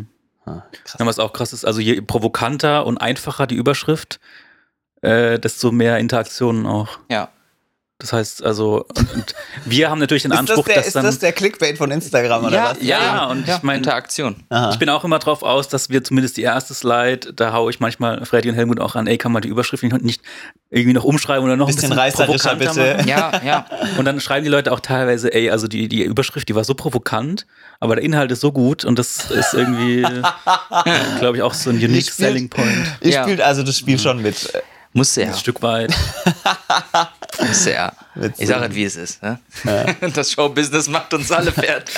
[0.47, 0.95] Ah, krass.
[0.99, 4.19] Ja, was auch krass ist, also je provokanter und einfacher die Überschrift,
[5.01, 6.99] äh, desto mehr Interaktionen auch.
[7.09, 7.29] Ja.
[7.99, 10.95] Das heißt, also, und, und wir haben natürlich den Ist das, Anspruch, der, dass ist
[10.95, 11.03] dann.
[11.05, 12.77] das der Clickbait von Instagram oder was?
[12.81, 14.35] ja, und ich mein- Interaktion.
[14.49, 14.69] Aha.
[14.71, 17.79] Ich bin auch immer drauf aus, dass wir zumindest die erste Slide, da haue ich
[17.79, 20.21] manchmal Freddy und Helmut auch an, ey, kann man die Überschrift nicht, nicht
[20.69, 22.97] irgendwie noch umschreiben oder noch ein Bisschen bisschen reißerischer, bitte.
[22.97, 23.07] machen?
[23.07, 23.65] Ja, ja.
[23.97, 26.75] Und dann schreiben die Leute auch teilweise, ey, also die, die Überschrift, die war so
[26.75, 27.47] provokant,
[27.79, 30.01] aber der Inhalt ist so gut und das ist irgendwie,
[31.19, 32.77] glaube ich, auch so ein unique spielt- selling point.
[33.01, 33.23] Ihr Ja.
[33.23, 34.51] spielt also das Spiel schon mit.
[34.97, 35.33] Ein er.
[35.33, 35.93] Stück weit.
[37.47, 37.93] Musste er.
[38.15, 38.41] Witzig.
[38.41, 39.21] Ich sage halt, wie es ist.
[39.21, 39.39] Ne?
[40.13, 41.95] Das Showbusiness macht uns alle fertig.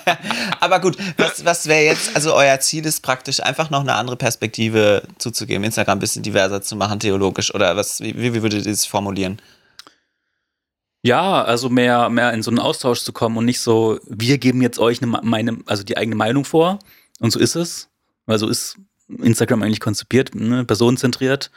[0.60, 4.16] Aber gut, was, was wäre jetzt, also euer Ziel ist praktisch einfach noch eine andere
[4.16, 8.72] Perspektive zuzugeben, Instagram ein bisschen diverser zu machen, theologisch, oder was, wie, wie würdet ihr
[8.72, 9.40] das formulieren?
[11.02, 14.62] Ja, also mehr, mehr in so einen Austausch zu kommen und nicht so, wir geben
[14.62, 16.78] jetzt euch eine, meine, also die eigene Meinung vor.
[17.20, 17.88] Und so ist es.
[18.26, 21.50] Weil so ist Instagram eigentlich konzipiert, ne, personenzentriert,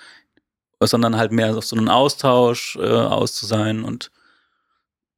[0.81, 4.11] sondern halt mehr auf so einen Austausch äh, aus zu sein und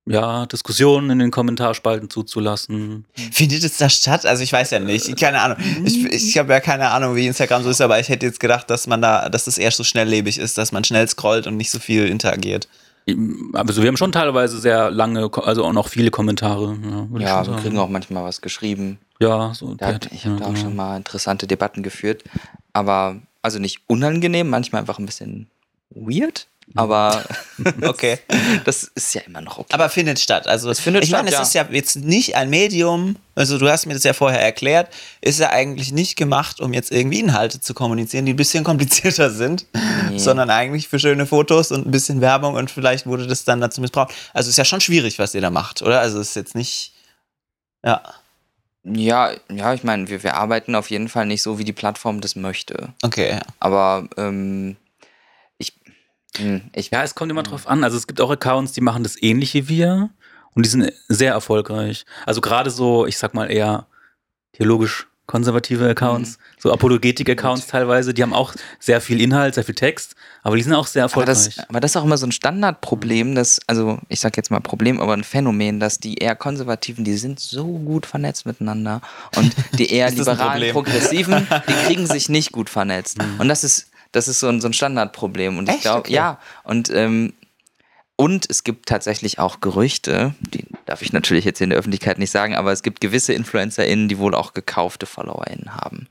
[0.05, 3.05] ja, Diskussionen in den Kommentarspalten zuzulassen.
[3.31, 4.25] Findet es da statt?
[4.25, 5.57] Also ich weiß ja nicht, keine Ahnung.
[5.85, 8.71] Ich, ich habe ja keine Ahnung, wie Instagram so ist, aber ich hätte jetzt gedacht,
[8.71, 11.69] dass man da, dass das eher so schnelllebig ist, dass man schnell scrollt und nicht
[11.69, 12.67] so viel interagiert.
[13.53, 16.75] Also wir haben schon teilweise sehr lange, also auch noch viele Kommentare.
[17.13, 18.99] Ja, ja wir kriegen auch manchmal was geschrieben.
[19.19, 19.75] Ja, so.
[19.79, 20.61] Hat, ich habe ja, da auch genau.
[20.61, 22.23] schon mal interessante Debatten geführt.
[22.73, 23.17] Aber
[23.49, 25.49] also nicht unangenehm, manchmal einfach ein bisschen
[25.89, 26.45] weird.
[26.75, 27.23] Aber
[27.81, 28.19] okay.
[28.63, 29.73] das ist ja immer noch okay.
[29.73, 30.45] Aber findet statt.
[30.47, 31.41] Also es findet ich statt, meine, es ja.
[31.41, 35.39] ist ja jetzt nicht ein Medium, also du hast mir das ja vorher erklärt, ist
[35.39, 39.65] ja eigentlich nicht gemacht, um jetzt irgendwie Inhalte zu kommunizieren, die ein bisschen komplizierter sind,
[40.11, 40.19] nee.
[40.19, 43.81] sondern eigentlich für schöne Fotos und ein bisschen Werbung und vielleicht wurde das dann dazu
[43.81, 44.13] missbraucht.
[44.33, 46.01] Also es ist ja schon schwierig, was ihr da macht, oder?
[46.01, 46.93] Also es ist jetzt nicht.
[47.83, 48.03] Ja.
[48.91, 52.21] Ja, ja, ich meine, wir, wir arbeiten auf jeden Fall nicht so, wie die Plattform
[52.21, 52.93] das möchte.
[53.03, 53.31] Okay.
[53.31, 53.41] Ja.
[53.59, 54.77] Aber ähm,
[56.37, 57.83] hm, ich, ja, es kommt immer drauf an.
[57.83, 60.09] Also es gibt auch Accounts, die machen das ähnlich wie wir
[60.53, 62.05] und die sind sehr erfolgreich.
[62.25, 63.87] Also gerade so, ich sag mal eher
[64.53, 66.43] theologisch konservative Accounts, mhm.
[66.57, 70.73] so Apologetik-Accounts teilweise, die haben auch sehr viel Inhalt, sehr viel Text, aber die sind
[70.73, 71.37] auch sehr erfolgreich.
[71.37, 74.49] Aber das, aber das ist auch immer so ein Standardproblem, dass, also ich sag jetzt
[74.49, 79.01] mal Problem, aber ein Phänomen, dass die eher Konservativen, die sind so gut vernetzt miteinander
[79.35, 83.19] und die eher liberalen, Progressiven, die kriegen sich nicht gut vernetzt.
[83.19, 83.39] Mhm.
[83.39, 85.59] Und das ist das ist so ein, so ein Standardproblem.
[85.59, 86.13] Und ich glaube, okay.
[86.13, 86.39] ja.
[86.63, 87.33] Und, ähm,
[88.19, 92.31] und es gibt tatsächlich auch Gerüchte, die darf ich natürlich jetzt in der Öffentlichkeit nicht
[92.31, 96.09] sagen, aber es gibt gewisse InfluencerInnen, die wohl auch gekaufte FollowerInnen haben.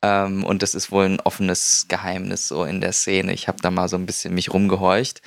[0.00, 3.34] Ähm, und das ist wohl ein offenes Geheimnis so in der Szene.
[3.34, 5.20] Ich habe da mal so ein bisschen mich rumgehorcht.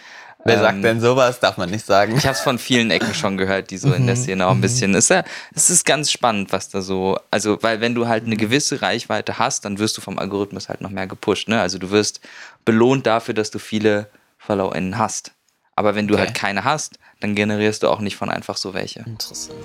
[0.43, 1.39] Wer sagt ähm, denn sowas?
[1.41, 2.15] Darf man nicht sagen.
[2.17, 4.51] Ich habe es von vielen Ecken schon gehört, die so in der mhm, Szene auch
[4.53, 4.61] ein mhm.
[4.61, 4.95] bisschen.
[4.95, 7.19] Es ist, es ist ganz spannend, was da so.
[7.29, 10.81] Also, weil wenn du halt eine gewisse Reichweite hast, dann wirst du vom Algorithmus halt
[10.81, 11.49] noch mehr gepusht.
[11.49, 11.61] Ne?
[11.61, 12.19] Also du wirst
[12.63, 14.09] belohnt dafür, dass du viele
[14.39, 15.34] FollowerInnen hast.
[15.77, 16.23] Aber wenn du okay.
[16.23, 19.01] halt keine hast, dann generierst du auch nicht von einfach so welche.
[19.01, 19.59] Interessant.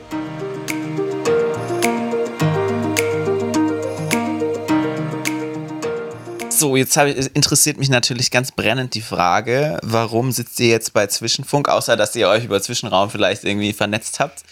[6.48, 11.06] So, jetzt ich, interessiert mich natürlich ganz brennend die Frage, warum sitzt ihr jetzt bei
[11.06, 14.42] Zwischenfunk, außer dass ihr euch über Zwischenraum vielleicht irgendwie vernetzt habt?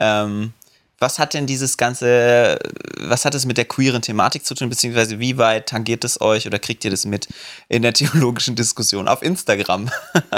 [0.00, 0.54] Ähm,
[0.98, 2.58] was hat denn dieses ganze,
[2.98, 6.46] was hat es mit der queeren Thematik zu tun, beziehungsweise wie weit tangiert es euch
[6.46, 7.28] oder kriegt ihr das mit
[7.68, 9.90] in der theologischen Diskussion auf Instagram?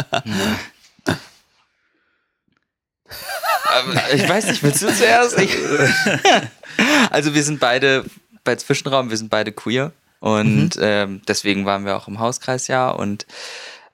[4.14, 5.38] ich weiß nicht, willst du zuerst?
[7.11, 8.05] also wir sind beide
[8.44, 9.92] bei Zwischenraum, wir sind beide queer.
[10.20, 10.83] Und mhm.
[10.83, 12.90] ähm, deswegen waren wir auch im Hauskreis ja.
[12.90, 13.27] Und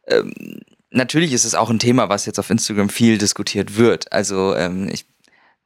[0.09, 4.13] ähm, natürlich ist es auch ein Thema, was jetzt auf Instagram viel diskutiert wird.
[4.13, 5.07] Also ähm, ich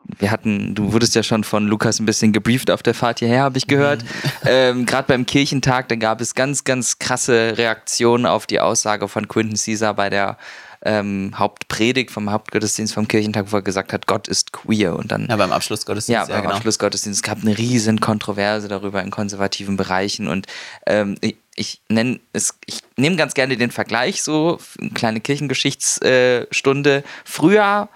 [0.04, 3.42] wir hatten, du wurdest ja schon von Lukas ein bisschen gebrieft auf der Fahrt hierher,
[3.42, 4.02] habe ich gehört.
[4.02, 4.08] Mhm.
[4.46, 9.28] Ähm, Gerade beim Kirchentag, da gab es ganz, ganz krasse Reaktionen auf die Aussage von
[9.28, 10.36] Quentin Caesar bei der
[10.82, 14.96] ähm, Hauptpredigt vom Hauptgottesdienst vom Kirchentag, wo er gesagt hat, Gott ist queer.
[14.96, 16.28] Und dann, ja, beim Abschlussgottesdienst.
[16.28, 16.54] Ja, beim genau.
[16.54, 20.26] Abschlussgottesdienst gab eine riesen Kontroverse darüber in konservativen Bereichen.
[20.26, 20.46] Und
[20.86, 26.96] ähm, ich, ich nenne es, ich nehme ganz gerne den Vergleich so, eine kleine Kirchengeschichtsstunde.
[26.96, 27.88] Äh, Früher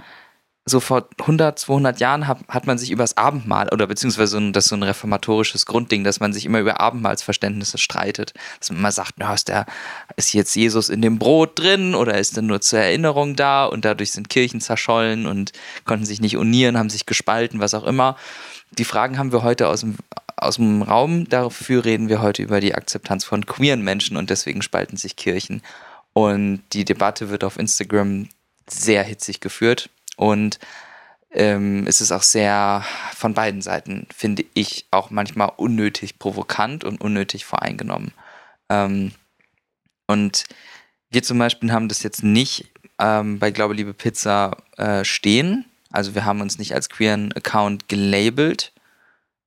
[0.66, 4.64] so vor 100, 200 Jahren hat, hat man sich über das Abendmahl oder beziehungsweise das
[4.64, 8.32] ist so ein reformatorisches Grundding, dass man sich immer über Abendmahlsverständnisse streitet.
[8.58, 9.66] Dass man immer sagt, na, ist, der,
[10.16, 13.84] ist jetzt Jesus in dem Brot drin oder ist er nur zur Erinnerung da und
[13.84, 15.52] dadurch sind Kirchen zerschollen und
[15.84, 18.16] konnten sich nicht unieren, haben sich gespalten, was auch immer.
[18.70, 19.96] Die Fragen haben wir heute aus dem,
[20.36, 21.28] aus dem Raum.
[21.28, 25.60] Dafür reden wir heute über die Akzeptanz von queeren Menschen und deswegen spalten sich Kirchen.
[26.14, 28.28] Und die Debatte wird auf Instagram
[28.66, 30.58] sehr hitzig geführt und
[31.30, 37.00] ähm, es ist auch sehr von beiden Seiten, finde ich, auch manchmal unnötig provokant und
[37.00, 38.12] unnötig voreingenommen.
[38.68, 39.12] Ähm,
[40.06, 40.44] und
[41.10, 45.64] wir zum Beispiel haben das jetzt nicht ähm, bei Glaube Liebe Pizza äh, stehen.
[45.90, 48.72] Also wir haben uns nicht als queeren Account gelabelt.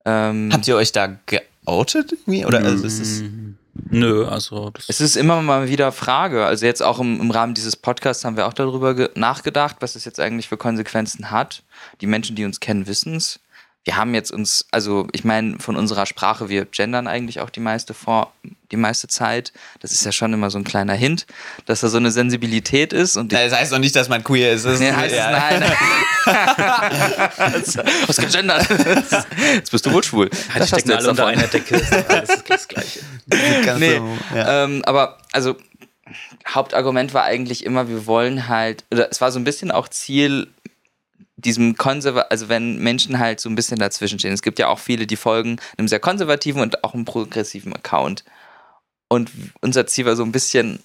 [0.04, 2.44] Ähm, Habt ihr euch da geoutet irgendwie?
[2.44, 3.57] Oder also ist es mm.
[3.90, 4.72] Nö, also.
[4.88, 6.44] es ist immer mal wieder Frage.
[6.44, 10.04] Also, jetzt auch im, im Rahmen dieses Podcasts haben wir auch darüber nachgedacht, was es
[10.04, 11.62] jetzt eigentlich für Konsequenzen hat.
[12.00, 13.40] Die Menschen, die uns kennen, wissen es
[13.88, 17.60] wir haben jetzt uns, also ich meine, von unserer Sprache, wir gendern eigentlich auch die
[17.60, 18.34] meiste vor,
[18.70, 19.54] die meiste Zeit.
[19.80, 21.26] Das ist ja schon immer so ein kleiner Hint,
[21.64, 23.16] dass da so eine Sensibilität ist.
[23.16, 24.66] Und das heißt doch nicht, dass man queer ist.
[24.66, 25.30] Das nee, heißt ja.
[25.30, 25.72] es nein.
[28.06, 28.68] Was gegendert?
[29.54, 30.28] Jetzt bist du wohl schwul.
[30.52, 31.80] Halt, das stecken alle unter einer Decke.
[32.08, 33.00] Das ist das Gleiche.
[33.78, 34.02] Nee,
[34.34, 34.64] ja.
[34.64, 35.56] ähm, aber also
[36.46, 40.48] Hauptargument war eigentlich immer, wir wollen halt, oder es war so ein bisschen auch Ziel,
[41.38, 44.32] diesem konserva also wenn Menschen halt so ein bisschen dazwischen stehen.
[44.32, 48.24] Es gibt ja auch viele, die folgen einem sehr konservativen und auch einem progressiven Account.
[49.08, 50.80] Und unser Ziel war so ein bisschen,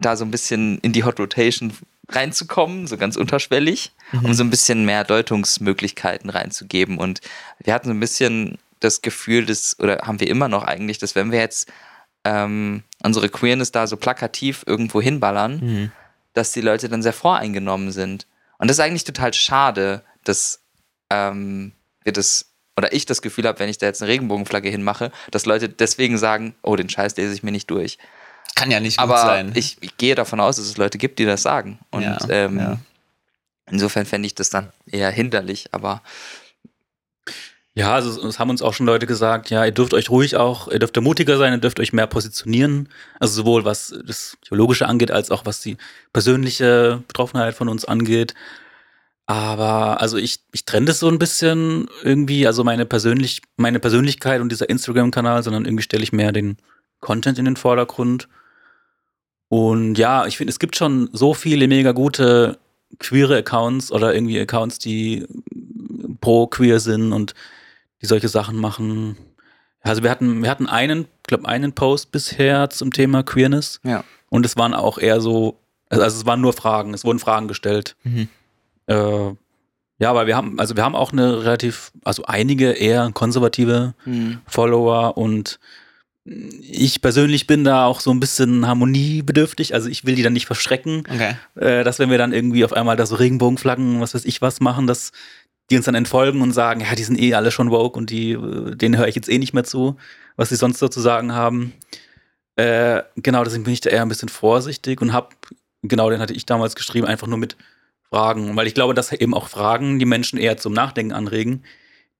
[0.00, 1.72] da so ein bisschen in die Hot Rotation
[2.08, 4.24] reinzukommen, so ganz unterschwellig, mhm.
[4.24, 6.98] um so ein bisschen mehr Deutungsmöglichkeiten reinzugeben.
[6.98, 7.20] Und
[7.62, 11.14] wir hatten so ein bisschen das Gefühl, dass, oder haben wir immer noch eigentlich, dass
[11.14, 11.70] wenn wir jetzt
[12.24, 15.92] ähm, unsere Queerness da so plakativ irgendwo hinballern, mhm
[16.32, 18.26] dass die Leute dann sehr voreingenommen sind.
[18.62, 20.62] Und das ist eigentlich total schade, dass
[21.10, 21.72] ähm,
[22.04, 22.46] wir das
[22.76, 26.16] oder ich das Gefühl habe, wenn ich da jetzt eine Regenbogenflagge hinmache, dass Leute deswegen
[26.16, 27.98] sagen, oh, den Scheiß lese ich mir nicht durch.
[28.54, 29.50] Kann ja nicht gut Aber sein.
[29.56, 31.80] ich, ich gehe davon aus, dass es Leute gibt, die das sagen.
[31.90, 32.78] Und Ja, ähm, ja.
[33.68, 36.00] insofern fände ich das dann eher hinderlich, aber
[37.74, 40.68] Ja, also es haben uns auch schon Leute gesagt, ja, ihr dürft euch ruhig auch,
[40.68, 42.88] ihr dürft mutiger sein, ihr dürft euch mehr positionieren.
[43.18, 45.78] Also sowohl was das Theologische angeht, als auch was die
[46.12, 48.34] persönliche Betroffenheit von uns angeht.
[49.26, 54.42] Aber also ich, ich trenne das so ein bisschen irgendwie, also meine, persönlich, meine Persönlichkeit
[54.42, 56.58] und dieser Instagram-Kanal, sondern irgendwie stelle ich mehr den
[57.00, 58.28] Content in den Vordergrund.
[59.48, 62.58] Und ja, ich finde, es gibt schon so viele mega gute
[62.98, 65.26] queere Accounts oder irgendwie Accounts, die
[66.20, 67.34] pro queer sind und
[68.02, 69.16] die solche Sachen machen.
[69.80, 74.04] Also wir hatten, wir hatten einen, glaube einen Post bisher zum Thema Queerness ja.
[74.28, 77.96] und es waren auch eher so, also es waren nur Fragen, es wurden Fragen gestellt.
[78.04, 78.28] Mhm.
[78.86, 79.30] Äh,
[79.98, 84.38] ja, weil wir haben, also wir haben auch eine relativ, also einige eher konservative Hm.
[84.46, 85.60] Follower und
[86.24, 90.46] ich persönlich bin da auch so ein bisschen harmoniebedürftig, also ich will die dann nicht
[90.46, 91.36] verschrecken, Okay.
[91.56, 94.60] äh, dass wenn wir dann irgendwie auf einmal da so Regenbogenflaggen, was weiß ich was
[94.60, 95.12] machen, dass
[95.72, 98.32] die uns dann entfolgen und sagen, ja, die sind eh alle schon woke und die,
[98.32, 99.96] äh, denen höre ich jetzt eh nicht mehr zu,
[100.36, 101.72] was sie sonst so zu sagen haben.
[102.56, 105.28] Äh, genau, deswegen bin ich da eher ein bisschen vorsichtig und habe,
[105.82, 107.56] genau, den hatte ich damals geschrieben, einfach nur mit
[108.10, 111.62] Fragen, weil ich glaube, dass eben auch Fragen die Menschen eher zum Nachdenken anregen,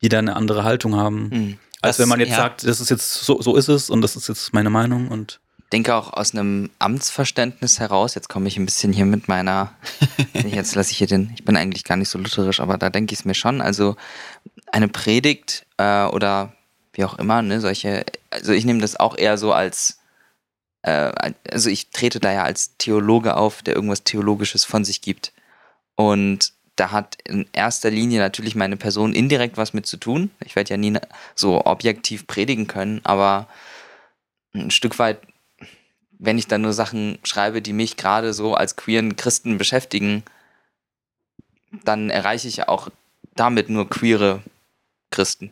[0.01, 1.31] die dann eine andere Haltung haben.
[1.31, 1.59] Hm.
[1.83, 2.37] Als Das- wenn man jetzt ja.
[2.37, 5.41] sagt, das ist jetzt so, so ist es und das ist jetzt meine Meinung und
[5.73, 9.73] denke auch aus einem Amtsverständnis heraus, jetzt komme ich ein bisschen hier mit meiner,
[10.45, 13.15] jetzt lasse ich hier den, ich bin eigentlich gar nicht so lutherisch, aber da denke
[13.15, 13.61] ich es mir schon.
[13.61, 13.97] Also
[14.71, 16.53] eine Predigt äh, oder
[16.93, 19.99] wie auch immer, ne, solche, also ich nehme das auch eher so als,
[20.83, 21.13] äh,
[21.51, 25.33] also ich trete da ja als Theologe auf, der irgendwas Theologisches von sich gibt.
[25.95, 30.31] Und da hat in erster Linie natürlich meine Person indirekt was mit zu tun.
[30.45, 30.99] Ich werde ja nie
[31.35, 33.47] so objektiv predigen können, aber
[34.55, 35.21] ein Stück weit
[36.23, 40.23] wenn ich dann nur Sachen schreibe, die mich gerade so als queeren Christen beschäftigen,
[41.85, 42.89] dann erreiche ich ja auch
[43.35, 44.41] damit nur queere
[45.11, 45.51] Christen.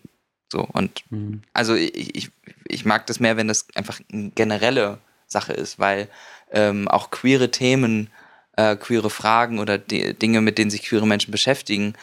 [0.52, 1.42] So, und hm.
[1.52, 2.30] also ich, ich,
[2.68, 6.09] ich mag das mehr, wenn das einfach eine generelle Sache ist, weil
[6.52, 8.09] ähm, auch queere Themen,
[8.56, 11.94] äh, queere Fragen oder die Dinge, mit denen sich queere Menschen beschäftigen,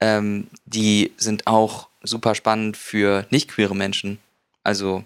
[0.00, 4.18] ähm, die sind auch super spannend für nicht queere Menschen.
[4.64, 5.02] Also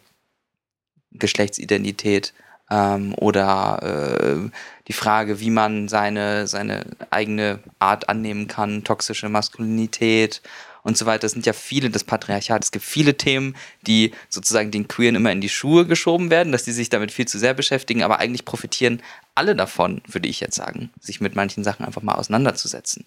[1.13, 2.33] Geschlechtsidentität
[2.71, 4.51] ähm, oder äh,
[4.89, 10.43] die Frage, wie man seine, seine eigene Art annehmen kann, toxische Maskulinität
[10.83, 11.21] und so weiter.
[11.23, 12.63] Das sind ja viele, das Patriarchat.
[12.65, 16.65] Es gibt viele Themen, die sozusagen den Queeren immer in die Schuhe geschoben werden, dass
[16.65, 19.03] die sich damit viel zu sehr beschäftigen, aber eigentlich profitieren
[19.35, 23.05] alle davon, würde ich jetzt sagen, sich mit manchen Sachen einfach mal auseinanderzusetzen.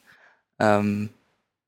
[0.60, 1.10] Ähm,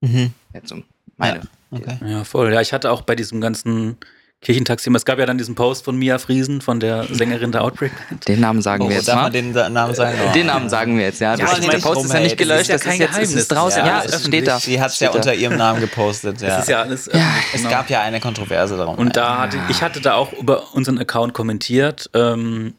[0.01, 0.34] Mhm.
[0.54, 0.82] jetzt so
[1.17, 1.41] meine.
[1.69, 1.97] Okay.
[2.04, 2.51] Ja, voll.
[2.51, 3.97] Ja, ich hatte auch bei diesem ganzen
[4.41, 7.91] Kirchentagsthema, es gab ja dann diesen Post von Mia Friesen, von der Sängerin der Outbreak.
[8.27, 9.21] Den Namen sagen Oh, wir jetzt darf mal.
[9.23, 10.17] man den Namen sagen?
[10.27, 10.34] Oh.
[10.34, 11.36] Den Namen sagen wir jetzt, ja.
[11.36, 13.43] Ja, der Post ist ja nicht gelöscht, das ist ja das ist kein jetzt es
[13.43, 13.75] ist Geheimnis.
[13.75, 13.80] draußen.
[13.86, 14.60] Ja, Ja, es steht da.
[14.60, 16.41] Sie hat es ja unter ihrem Namen gepostet.
[16.41, 16.47] Ja.
[16.47, 17.06] Das ist ja alles.
[17.06, 17.69] Ja, ähm, es genau.
[17.69, 18.95] gab ja eine Kontroverse darum.
[18.95, 22.73] Und da hatte ich hatte da auch über unseren Account kommentiert ähm,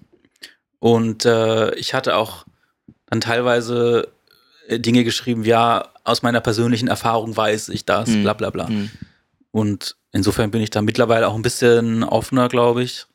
[0.81, 2.45] und äh, ich hatte auch
[3.09, 4.09] dann teilweise
[4.67, 8.23] äh, Dinge geschrieben, ja, aus meiner persönlichen Erfahrung weiß ich das, Hm.
[8.25, 8.67] bla bla bla.
[8.67, 8.91] Hm.
[9.53, 13.07] Und insofern bin ich da mittlerweile auch ein bisschen offener, glaube ich,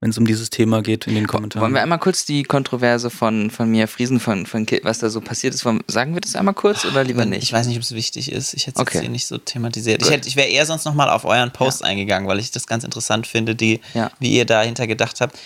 [0.00, 1.62] wenn es um dieses Thema geht in den Kommentaren.
[1.62, 5.20] Wollen wir einmal kurz die Kontroverse von, von Mia Friesen, von, von was da so
[5.22, 7.52] passiert ist, wollen- sagen wir das einmal kurz oder lieber Ich nicht?
[7.54, 8.52] weiß nicht, ob es wichtig ist.
[8.52, 8.94] Ich hätte es Okay.
[8.98, 10.02] jetzt hier nicht so thematisiert.
[10.02, 10.16] Ich, Gut.
[10.16, 13.26] hätte- ich wäre eher sonst nochmal auf euren Post eingegangen, weil ich das ganz interessant
[13.26, 14.10] finde, die, Ja.
[14.18, 15.38] wie ihr dahinter gedacht habt.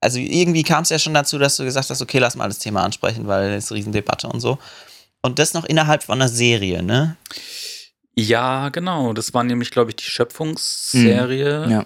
[0.00, 2.60] Also irgendwie kam es ja schon dazu, dass du gesagt hast, okay, lass mal das
[2.60, 4.58] Thema ansprechen, weil es ist eine Riesendebatte und so.
[5.20, 7.16] Und das noch innerhalb von einer Serie, ne?
[8.14, 9.12] Ja, genau.
[9.12, 11.68] Das war nämlich, glaube ich, die Schöpfungsserie.
[11.68, 11.84] Ja.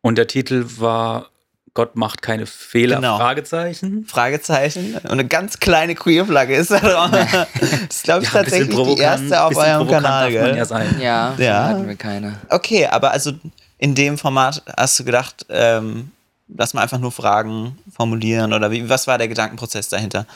[0.00, 1.28] Und der Titel war
[1.74, 3.16] Gott macht keine Fehler, Genau.
[3.16, 4.04] Fragezeichen.
[4.06, 4.94] Fragezeichen.
[4.96, 7.10] Und eine ganz kleine Queer-Flagge ist da drauf.
[7.58, 11.00] Das ist, glaube ich, Ja, tatsächlich die erste auf eurem Kanal, darf man ja sein.
[11.00, 11.68] Ja, Ja.
[11.68, 12.38] hatten wir keine.
[12.50, 13.32] Okay, aber also
[13.78, 16.10] in dem Format hast du gedacht, ähm,
[16.48, 20.26] lass mal einfach nur Fragen formulieren oder wie, was war der Gedankenprozess dahinter?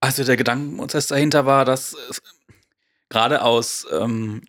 [0.00, 1.96] Also der Gedankenprozess dahinter war, dass
[3.08, 4.42] gerade aus ähm,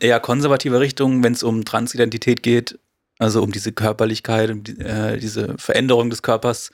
[0.00, 2.78] eher konservativer Richtung, wenn es um Transidentität geht,
[3.18, 6.70] also um diese Körperlichkeit, um die, äh, diese Veränderung des Körpers,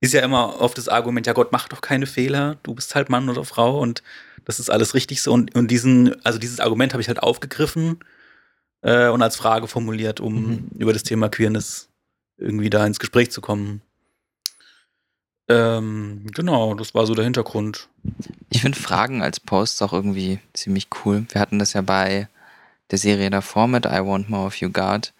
[0.00, 3.10] ist ja immer oft das Argument, ja Gott macht doch keine Fehler, du bist halt
[3.10, 4.02] Mann oder Frau und
[4.46, 5.32] das ist alles richtig so.
[5.32, 7.98] Und, und diesen, also dieses Argument habe ich halt aufgegriffen
[8.80, 10.70] äh, und als Frage formuliert, um Mhm.
[10.78, 11.90] über das Thema Queerness
[12.38, 13.82] irgendwie da ins Gespräch zu kommen.
[15.50, 17.88] Ähm, genau, das war so der Hintergrund.
[18.50, 21.26] Ich finde Fragen als Posts auch irgendwie ziemlich cool.
[21.28, 22.28] Wir hatten das ja bei
[22.92, 25.12] der Serie davor mit I Want More of You God.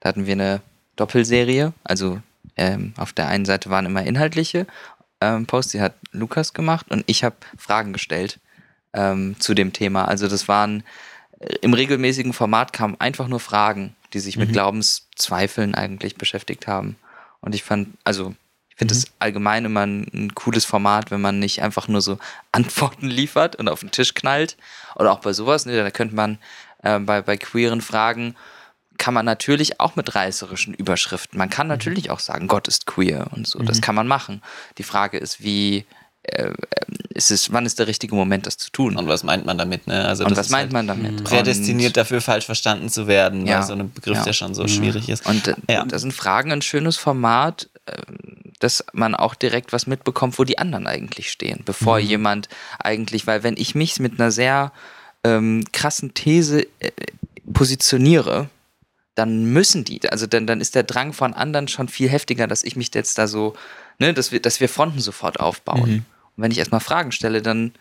[0.00, 0.60] Da hatten wir eine
[0.96, 1.72] Doppelserie.
[1.84, 2.20] Also
[2.56, 4.66] ähm, auf der einen Seite waren immer inhaltliche
[5.22, 8.38] ähm, Posts, die hat Lukas gemacht und ich habe Fragen gestellt
[8.92, 10.04] ähm, zu dem Thema.
[10.06, 10.82] Also das waren
[11.40, 16.96] äh, im regelmäßigen Format kamen einfach nur Fragen, die sich mit Glaubenszweifeln eigentlich beschäftigt haben.
[17.40, 18.34] Und ich fand, also
[18.78, 22.18] finde es allgemein immer ein, ein cooles Format, wenn man nicht einfach nur so
[22.52, 24.56] Antworten liefert und auf den Tisch knallt.
[24.96, 26.38] Oder auch bei sowas, ne, da könnte man
[26.82, 28.34] äh, bei, bei queeren Fragen
[28.96, 31.38] kann man natürlich auch mit reißerischen Überschriften.
[31.38, 33.60] Man kann natürlich auch sagen, Gott ist queer und so.
[33.60, 34.42] Das kann man machen.
[34.76, 35.84] Die Frage ist, wie
[36.24, 36.52] äh, äh,
[37.14, 38.96] ist es, wann ist der richtige Moment, das zu tun?
[38.96, 39.86] Und was meint man damit?
[39.86, 40.04] Ne?
[40.04, 41.22] Also Und das was ist meint halt man damit?
[41.22, 43.58] Prädestiniert dafür, falsch verstanden zu werden, Ja.
[43.60, 44.24] weil so ein Begriff, Ja.
[44.24, 45.24] der schon so schwierig ist.
[45.26, 45.84] Und äh, Ja.
[45.84, 50.58] da sind Fragen ein schönes Format, ähm, dass man auch direkt was mitbekommt, wo die
[50.58, 52.48] anderen eigentlich stehen, bevor jemand
[52.78, 54.72] eigentlich, weil wenn ich mich mit einer sehr
[55.24, 56.90] ähm, krassen These äh,
[57.52, 58.48] positioniere,
[59.14, 62.62] dann müssen die, also dann, dann ist der Drang von anderen schon viel heftiger, dass
[62.62, 63.54] ich mich jetzt da so,
[63.98, 66.04] ne, dass wir, dass wir Fronten sofort aufbauen.
[66.36, 67.72] Und wenn ich erstmal Fragen stelle, dann,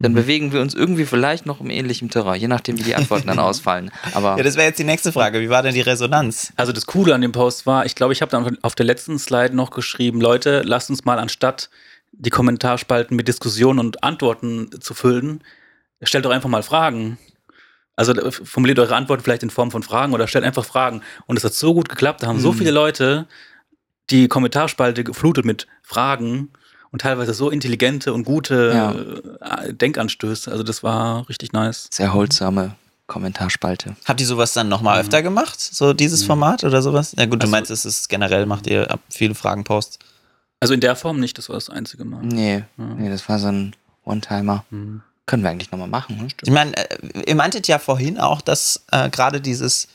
[0.00, 3.28] dann bewegen wir uns irgendwie vielleicht noch im ähnlichen Terrain, je nachdem, wie die Antworten
[3.28, 3.90] dann ausfallen.
[4.12, 5.40] Aber Ja, das wäre jetzt die nächste Frage.
[5.40, 6.52] Wie war denn die Resonanz?
[6.56, 9.18] Also das Coole an dem Post war, ich glaube, ich habe dann auf der letzten
[9.18, 11.70] Slide noch geschrieben, Leute, lasst uns mal anstatt
[12.12, 15.42] die Kommentarspalten mit Diskussionen und Antworten zu füllen,
[16.02, 17.18] stellt doch einfach mal Fragen.
[17.96, 21.02] Also formuliert eure Antworten vielleicht in Form von Fragen oder stellt einfach Fragen.
[21.26, 23.26] Und es hat so gut geklappt, da haben so viele Leute
[24.10, 26.50] die Kommentarspalte geflutet mit Fragen
[26.94, 30.48] und teilweise so intelligente und gute äh, Denkanstöße.
[30.48, 31.88] Also das war richtig nice.
[31.90, 32.76] sehr holsame
[33.08, 33.96] Kommentarspalte.
[34.04, 35.58] Habt ihr sowas dann nochmal öfter gemacht?
[35.58, 37.12] So dieses Format oder sowas?
[37.18, 39.98] Ja gut, du Also- meinst, es ist generell, macht ihr ab viele Fragen-Posts.
[40.60, 42.22] Also in der Form nicht, das war das einzige Mal.
[42.24, 43.74] Nee, nee, das war so ein
[44.04, 44.64] One-Timer.
[45.26, 46.16] Können wir eigentlich nochmal machen.
[46.16, 46.28] Ne?
[46.42, 49.88] Ich meine, äh, ihr meintet ja vorhin auch, dass äh, gerade dieses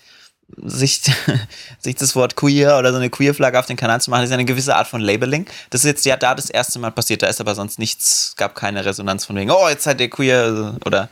[0.57, 1.01] sich,
[1.79, 4.45] sich das Wort queer oder so eine Queer-Flagge auf den Kanal zu machen, ist eine
[4.45, 5.45] gewisse Art von Labeling.
[5.69, 8.55] Das ist jetzt ja da das erste Mal passiert, da ist aber sonst nichts, gab
[8.55, 11.09] keine Resonanz von wegen, oh, jetzt seid ihr queer oder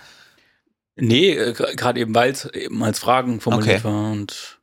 [0.99, 3.83] Nee, äh, gerade eben, weil es eben als Fragen formuliert Okay.
[3.83, 4.57] war und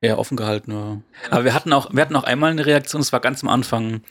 [0.00, 1.00] eher offen gehalten war.
[1.30, 4.02] Aber wir hatten auch, wir hatten auch einmal eine Reaktion, das war ganz am Anfang.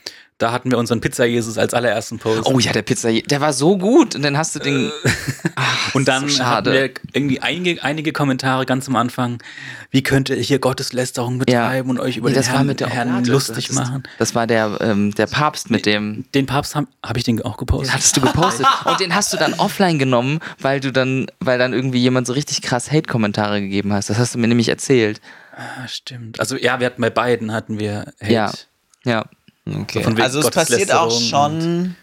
[0.44, 2.42] Da hatten wir unseren Pizza-Jesus als allerersten Post.
[2.44, 4.14] Oh ja, der Pizza, der war so gut.
[4.14, 4.92] Und dann hast du den.
[5.54, 9.42] Ach, und dann so hatten wir irgendwie einige, einige Kommentare ganz am Anfang.
[9.90, 12.80] Wie könnt ihr hier Gotteslästerung betreiben und euch über Nee, den das war Herrn, mit
[12.80, 14.02] der Herrn lustig das, machen?
[14.18, 16.26] Das war der, ähm, der Papst mit dem.
[16.34, 17.88] Den Papst habe hab ich den auch gepostet.
[17.88, 18.66] Den hattest du gepostet.
[18.84, 22.34] Und den hast du dann offline genommen, weil du dann, weil dann irgendwie jemand so
[22.34, 24.10] richtig krass Hate-Kommentare gegeben hast.
[24.10, 25.22] Das hast du mir nämlich erzählt.
[25.56, 26.38] Ah, stimmt.
[26.38, 28.30] Also ja, wir hatten bei beiden hatten wir Hate.
[28.30, 28.52] Ja.
[29.06, 29.24] Ja.
[29.66, 30.04] Okay.
[30.20, 31.96] Also es passiert auch schon,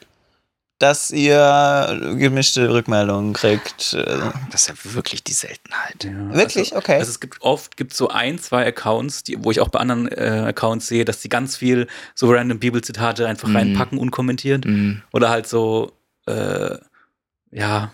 [0.79, 3.93] dass ihr gemischte Rückmeldungen kriegt.
[3.93, 4.03] äh,
[4.51, 6.03] Das ist ja wirklich die Seltenheit.
[6.03, 6.73] Ja, Wirklich?
[6.73, 6.97] Also, Okay.
[6.97, 10.07] Also es gibt oft gibt so ein, zwei Accounts, die, wo ich auch bei anderen
[10.07, 13.55] äh, Accounts sehe, dass die ganz viel so random Bibelzitate einfach Mhm.
[13.55, 14.65] reinpacken, unkommentiert.
[14.65, 15.03] Mhm.
[15.13, 15.91] Oder halt so,
[16.25, 16.77] äh,
[17.51, 17.91] ja,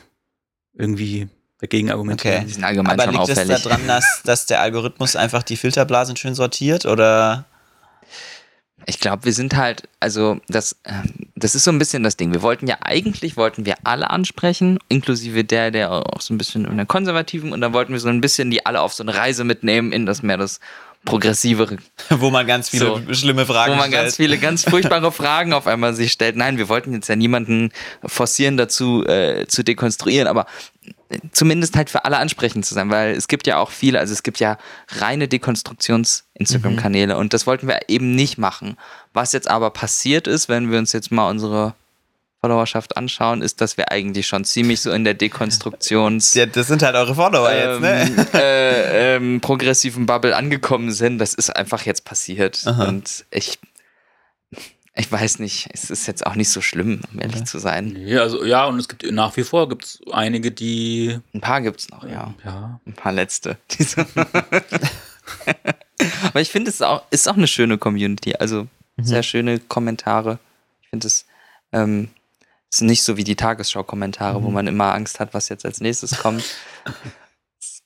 [0.77, 1.27] irgendwie
[1.59, 2.37] dagegen argumentieren.
[2.37, 2.45] Okay.
[2.47, 3.63] Die sind allgemein Aber schon liegt es auffällig.
[3.63, 7.45] daran, dass, dass der Algorithmus einfach die Filterblasen schön sortiert oder?
[8.89, 10.93] Ich glaube, wir sind halt, also das, äh,
[11.35, 12.31] das ist so ein bisschen das Ding.
[12.33, 16.63] Wir wollten ja eigentlich, wollten wir alle ansprechen, inklusive der, der auch so ein bisschen
[16.65, 19.13] in der konservativen und dann wollten wir so ein bisschen die alle auf so eine
[19.13, 20.61] Reise mitnehmen in das mehr das
[21.05, 21.77] progressivere,
[22.09, 23.13] Wo man ganz viele So.
[23.13, 24.03] schlimme Fragen wo man stellt.
[24.05, 26.35] ganz viele, ganz furchtbare Fragen auf einmal sich stellt.
[26.35, 27.71] Nein, wir wollten jetzt ja niemanden
[28.05, 30.45] forcieren dazu äh, zu dekonstruieren, aber
[31.31, 34.23] zumindest halt für alle ansprechend zu sein, weil es gibt ja auch viele, also es
[34.23, 34.57] gibt ja
[34.89, 38.77] reine Dekonstruktions-Instagram-Kanäle und das wollten wir eben nicht machen.
[39.13, 41.73] Was jetzt aber passiert ist, wenn wir uns jetzt mal unsere
[42.41, 46.83] Followerschaft anschauen, ist, dass wir eigentlich schon ziemlich so in der Dekonstruktions- Ja, das sind
[46.83, 48.01] halt eure Follower jetzt, ne?
[48.01, 51.17] ähm, äh, ähm, progressiven Bubble angekommen sind.
[51.17, 52.61] Das ist einfach jetzt passiert.
[52.65, 52.85] Aha.
[52.85, 53.57] Und ich,
[54.97, 57.95] ich weiß nicht, es ist jetzt auch nicht so schlimm, um ehrlich zu sein.
[58.05, 61.81] Ja, also ja, und es gibt nach wie vor gibt's einige, die Ein paar gibt
[61.81, 62.33] es noch, ja.
[62.43, 62.79] ja.
[62.85, 63.57] Ein paar letzte.
[66.23, 68.35] Aber ich finde, es ist auch, ist auch eine schöne Community.
[68.35, 68.67] Also
[68.97, 70.39] sehr schöne Kommentare.
[70.81, 71.25] Ich finde es
[71.71, 72.09] ähm,
[72.69, 76.17] ist nicht so wie die Tagesschau-Kommentare, wo man immer Angst hat, was jetzt als nächstes
[76.17, 76.43] kommt.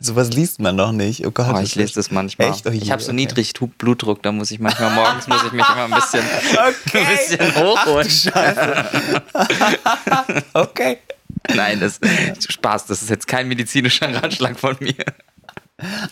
[0.03, 1.27] Sowas liest man doch nicht.
[1.27, 1.53] Oh Gott.
[1.55, 2.49] Oh, ich lese das manchmal.
[2.49, 2.65] Echt?
[2.65, 3.17] Oh je, ich habe so okay.
[3.17, 6.23] niedrig Blutdruck, da muss ich manchmal morgens muss ich mich immer ein bisschen,
[6.87, 7.05] Okay.
[7.05, 8.09] ein bisschen hochholen.
[10.53, 10.97] Okay.
[11.53, 14.95] Nein, das ist Spaß, das ist jetzt kein medizinischer Ratschlag von mir.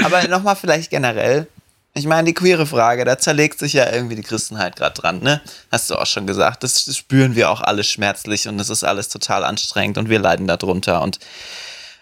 [0.04, 1.48] Aber nochmal vielleicht generell.
[1.96, 5.42] Ich meine, die queere Frage, da zerlegt sich ja irgendwie die Christenheit gerade dran, ne?
[5.72, 6.64] Hast du auch schon gesagt.
[6.64, 10.46] Das spüren wir auch alle schmerzlich und das ist alles total anstrengend und wir leiden
[10.46, 11.02] darunter.
[11.02, 11.20] Und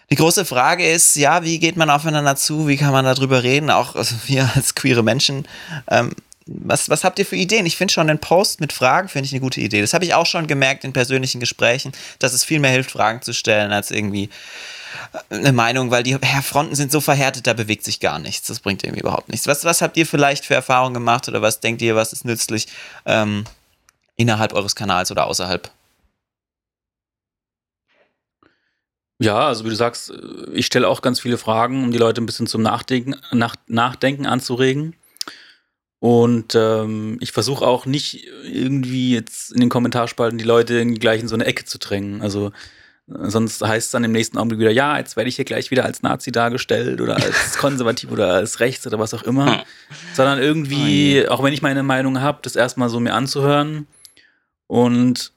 [0.10, 2.68] die große Frage ist, ja, wie geht man aufeinander zu?
[2.68, 3.70] Wie kann man darüber reden?
[3.70, 5.48] Auch also wir als queere Menschen.
[5.90, 6.14] Ähm,
[6.46, 7.66] was, was habt ihr für Ideen?
[7.66, 9.82] Ich finde schon einen Post mit Fragen, finde ich eine gute Idee.
[9.82, 13.22] Das habe ich auch schon gemerkt in persönlichen Gesprächen, dass es viel mehr hilft, Fragen
[13.22, 14.30] zu stellen, als irgendwie
[15.30, 18.48] äh, eine Meinung, weil die Fronten sind so verhärtet, da bewegt sich gar nichts.
[18.48, 19.46] Das bringt irgendwie überhaupt nichts.
[19.46, 22.68] Was, was habt ihr vielleicht für Erfahrungen gemacht oder was denkt ihr, was ist nützlich
[23.06, 23.44] ähm,
[24.16, 25.70] innerhalb eures Kanals oder außerhalb?
[29.20, 30.14] Ja, also wie du sagst,
[30.54, 34.28] ich stelle auch ganz viele Fragen, um die Leute ein bisschen zum Nachdenken, nach, Nachdenken
[34.28, 34.96] anzuregen.
[36.00, 41.28] Und ähm, ich versuche auch nicht irgendwie jetzt in den Kommentarspalten die Leute gleich in
[41.28, 42.22] so eine Ecke zu drängen.
[42.22, 42.52] Also
[43.08, 45.72] äh, sonst heißt es dann im nächsten Augenblick wieder, ja, jetzt werde ich hier gleich
[45.72, 49.64] wieder als Nazi dargestellt oder als konservativ oder als rechts oder was auch immer.
[50.14, 53.88] Sondern irgendwie, auch wenn ich meine Meinung habe, das erstmal so mir anzuhören.
[54.68, 55.34] Und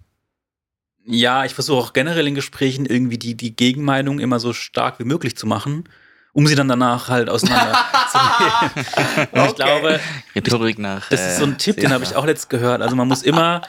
[1.10, 5.04] ja, ich versuche auch generell in Gesprächen irgendwie die, die Gegenmeinung immer so stark wie
[5.04, 5.84] möglich zu machen
[6.32, 7.76] um sie dann danach halt auseinander
[8.10, 9.28] zu nehmen.
[9.32, 10.00] Und ich glaube,
[10.34, 11.08] Rhetorik nach.
[11.08, 12.82] Das ist so ein Tipp, den habe ich auch letzt gehört.
[12.82, 13.62] Also man muss immer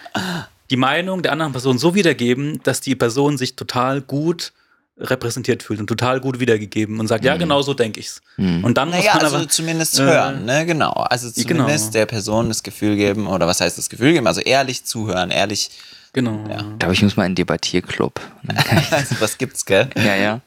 [0.70, 4.54] die Meinung der anderen Person so wiedergeben, dass die Person sich total gut
[4.98, 7.28] repräsentiert fühlt und total gut wiedergegeben und sagt, mhm.
[7.28, 8.22] ja, genau so denke ich's.
[8.38, 8.64] Mhm.
[8.64, 10.92] Und dann naja, muss man also aber, zumindest äh, hören, ne, genau.
[10.92, 11.92] Also zumindest genau.
[11.94, 14.28] der Person das Gefühl geben, oder was heißt das Gefühl geben?
[14.28, 15.72] Also ehrlich zuhören, ehrlich
[16.14, 16.44] Genau.
[16.50, 16.60] Ja.
[16.74, 18.20] Ich glaube, ich muss mal in den Debattierclub.
[18.92, 19.90] also, was gibt's, gell?
[19.96, 20.42] ja, ja.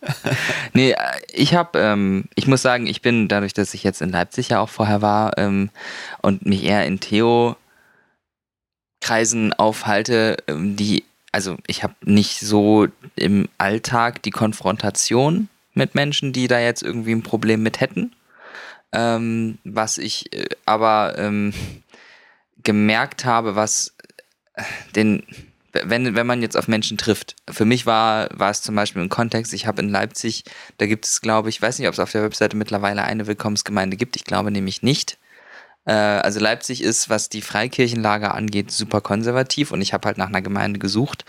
[0.74, 0.96] Nee, äh,
[1.32, 4.60] ich habe, ähm, ich muss sagen, ich bin dadurch, dass ich jetzt in Leipzig ja
[4.60, 5.70] auch vorher war ähm,
[6.20, 7.54] und mich eher in Theo-Kreisen
[9.54, 16.46] aufhalte, ähm, die, also ich habe nicht so im Alltag die Konfrontation mit Menschen, die
[16.46, 18.14] da jetzt irgendwie ein Problem mit hätten.
[18.92, 21.54] Ähm, was ich äh, aber ähm,
[22.62, 23.94] gemerkt habe, was
[24.94, 25.24] den
[25.82, 27.34] wenn, wenn man jetzt auf Menschen trifft.
[27.50, 30.44] Für mich war, war es zum Beispiel ein Kontext, ich habe in Leipzig,
[30.78, 33.96] da gibt es, glaube ich, weiß nicht, ob es auf der Webseite mittlerweile eine Willkommensgemeinde
[33.96, 35.18] gibt, ich glaube nämlich nicht.
[35.84, 40.28] Äh, also Leipzig ist, was die Freikirchenlager angeht, super konservativ und ich habe halt nach
[40.28, 41.24] einer Gemeinde gesucht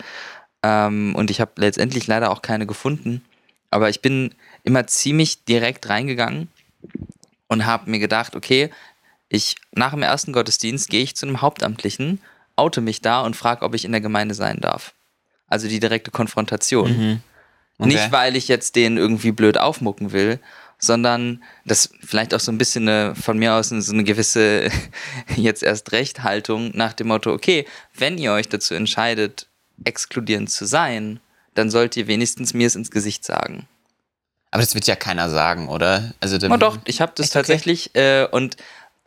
[0.62, 3.24] ähm, und ich habe letztendlich leider auch keine gefunden.
[3.70, 6.48] Aber ich bin immer ziemlich direkt reingegangen
[7.48, 8.70] und habe mir gedacht, okay,
[9.28, 12.20] ich nach dem ersten Gottesdienst gehe ich zu einem Hauptamtlichen
[12.56, 14.94] oute mich da und frage, ob ich in der Gemeinde sein darf.
[15.46, 16.90] Also die direkte Konfrontation.
[16.90, 17.20] Mhm.
[17.78, 17.88] Okay.
[17.88, 20.40] Nicht, weil ich jetzt den irgendwie blöd aufmucken will,
[20.78, 24.70] sondern das vielleicht auch so ein bisschen eine, von mir aus so eine gewisse
[25.36, 29.46] jetzt erst Recht Haltung nach dem Motto, okay, wenn ihr euch dazu entscheidet,
[29.84, 31.20] exkludierend zu sein,
[31.54, 33.66] dann sollt ihr wenigstens mir es ins Gesicht sagen.
[34.50, 36.14] Aber das wird ja keiner sagen, oder?
[36.20, 38.22] Also oh doch, ich habe das tatsächlich okay.
[38.22, 38.56] äh, und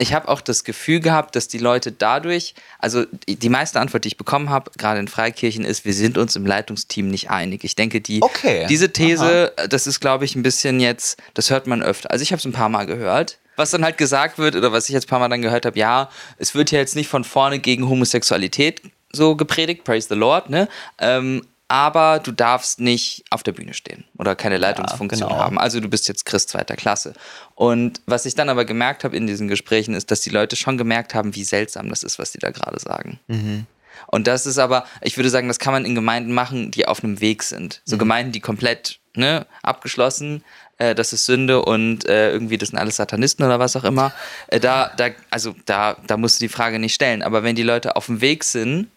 [0.01, 4.07] ich habe auch das Gefühl gehabt, dass die Leute dadurch, also die meiste Antwort, die
[4.07, 7.65] ich bekommen habe, gerade in Freikirchen, ist, wir sind uns im Leitungsteam nicht einig.
[7.65, 8.65] Ich denke, die, okay.
[8.69, 9.67] diese These, Aha.
[9.67, 12.11] das ist, glaube ich, ein bisschen jetzt, das hört man öfter.
[12.11, 13.39] Also ich habe es ein paar Mal gehört.
[13.57, 15.77] Was dann halt gesagt wird, oder was ich jetzt ein paar Mal dann gehört habe,
[15.77, 18.81] ja, es wird ja jetzt nicht von vorne gegen Homosexualität
[19.11, 20.69] so gepredigt, praise the Lord, ne?
[20.99, 25.45] Ähm, aber du darfst nicht auf der Bühne stehen oder keine Leitungsfunktion ja, genau.
[25.45, 25.59] haben.
[25.59, 27.13] Also du bist jetzt Christ zweiter Klasse.
[27.53, 30.79] Und was ich dann aber gemerkt habe in diesen Gesprächen, ist, dass die Leute schon
[30.79, 33.19] gemerkt haben, wie seltsam das ist, was die da gerade sagen.
[33.27, 33.67] Mhm.
[34.07, 37.03] Und das ist aber, ich würde sagen, das kann man in Gemeinden machen, die auf
[37.03, 37.81] einem Weg sind.
[37.85, 37.99] So mhm.
[37.99, 40.43] Gemeinden, die komplett ne, abgeschlossen,
[40.79, 44.11] äh, das ist Sünde und äh, irgendwie das sind alles Satanisten oder was auch immer.
[44.47, 47.21] Äh, da, da, also da, da musst du die Frage nicht stellen.
[47.21, 48.87] Aber wenn die Leute auf dem Weg sind,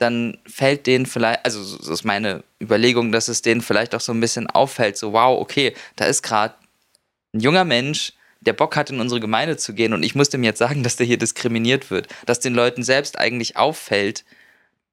[0.00, 4.12] dann fällt denen vielleicht, also das ist meine Überlegung, dass es denen vielleicht auch so
[4.12, 6.54] ein bisschen auffällt, so wow, okay, da ist gerade
[7.34, 10.42] ein junger Mensch, der Bock hat, in unsere Gemeinde zu gehen und ich muss dem
[10.42, 14.24] jetzt sagen, dass der hier diskriminiert wird, dass den Leuten selbst eigentlich auffällt,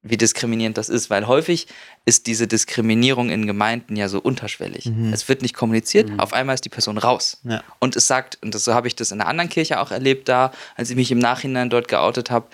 [0.03, 1.67] wie diskriminierend das ist, weil häufig
[2.05, 4.85] ist diese Diskriminierung in Gemeinden ja so unterschwellig.
[4.85, 5.11] Mhm.
[5.11, 6.19] Es wird nicht kommuniziert, mhm.
[6.19, 7.39] auf einmal ist die Person raus.
[7.43, 7.63] Ja.
[7.79, 10.29] Und es sagt, und das, so habe ich das in einer anderen Kirche auch erlebt,
[10.29, 12.47] da, als ich mich im Nachhinein dort geoutet habe,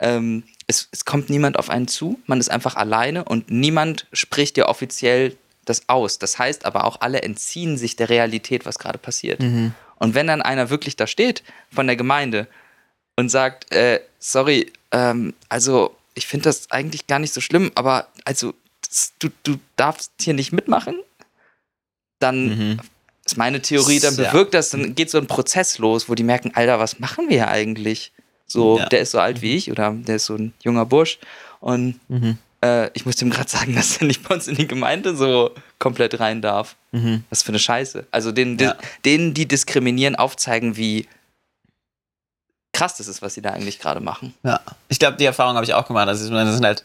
[0.00, 4.56] ähm, es, es kommt niemand auf einen zu, man ist einfach alleine und niemand spricht
[4.56, 6.18] dir offiziell das aus.
[6.18, 9.40] Das heißt aber auch, alle entziehen sich der Realität, was gerade passiert.
[9.40, 9.74] Mhm.
[9.96, 11.42] Und wenn dann einer wirklich da steht
[11.72, 12.46] von der Gemeinde
[13.16, 18.06] und sagt, äh, sorry, ähm, also ich finde das eigentlich gar nicht so schlimm, aber
[18.24, 18.54] also
[18.88, 20.98] das, du, du darfst hier nicht mitmachen,
[22.20, 22.80] dann mhm.
[23.26, 26.52] ist meine Theorie, dann bewirkt das, dann geht so ein Prozess los, wo die merken,
[26.54, 28.12] Alter, was machen wir hier eigentlich?
[28.50, 28.86] So, ja.
[28.86, 31.18] der ist so alt wie ich oder der ist so ein junger Bursch.
[31.60, 32.36] Und mhm.
[32.64, 35.52] äh, ich muss ihm gerade sagen, dass er nicht bei uns in die Gemeinde so
[35.78, 36.74] komplett rein darf.
[36.90, 37.22] Mhm.
[37.30, 38.06] Was für eine Scheiße.
[38.10, 38.74] Also denen, ja.
[39.04, 41.06] denen, die diskriminieren, aufzeigen, wie
[42.72, 44.34] krass das ist, was sie da eigentlich gerade machen.
[44.42, 46.08] Ja, ich glaube, die Erfahrung habe ich auch gemacht.
[46.08, 46.84] Also, das sind halt,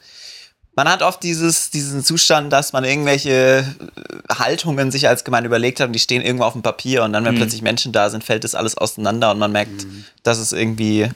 [0.75, 3.31] man hat oft dieses, diesen Zustand, dass man irgendwelche
[3.65, 7.13] äh, Haltungen sich als Gemeinde überlegt hat und die stehen irgendwo auf dem Papier und
[7.13, 7.39] dann, wenn Mhm.
[7.39, 9.87] plötzlich Menschen da sind, fällt das alles auseinander und man merkt,
[10.23, 11.09] dass es irgendwie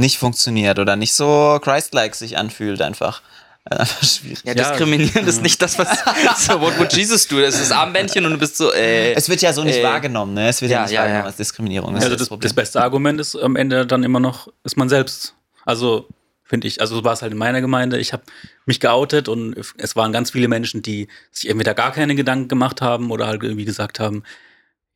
[0.00, 3.22] nicht funktioniert oder nicht so Christ-like sich anfühlt einfach.
[3.70, 4.40] Äh, Einfach schwierig.
[4.44, 4.70] Ja, Ja.
[4.70, 5.88] diskriminieren ist nicht das, was
[6.46, 7.40] so, what would Jesus do?
[7.40, 9.84] Das ist das Armbändchen und du bist so, äh, Es wird ja so nicht Äh,
[9.84, 10.48] wahrgenommen, ne?
[10.48, 11.26] Es wird ja, ja, nicht ja, wahrgenommen ja.
[11.26, 11.94] als Diskriminierung.
[11.94, 12.42] Das Also ist das, Problem.
[12.48, 15.34] das beste Argument ist am Ende dann immer noch, ist man selbst.
[15.66, 16.08] Also
[16.44, 17.98] finde ich, also so war es halt in meiner Gemeinde.
[17.98, 18.22] Ich habe
[18.64, 22.80] mich geoutet und es waren ganz viele Menschen, die sich entweder gar keine Gedanken gemacht
[22.80, 24.24] haben oder halt irgendwie gesagt haben,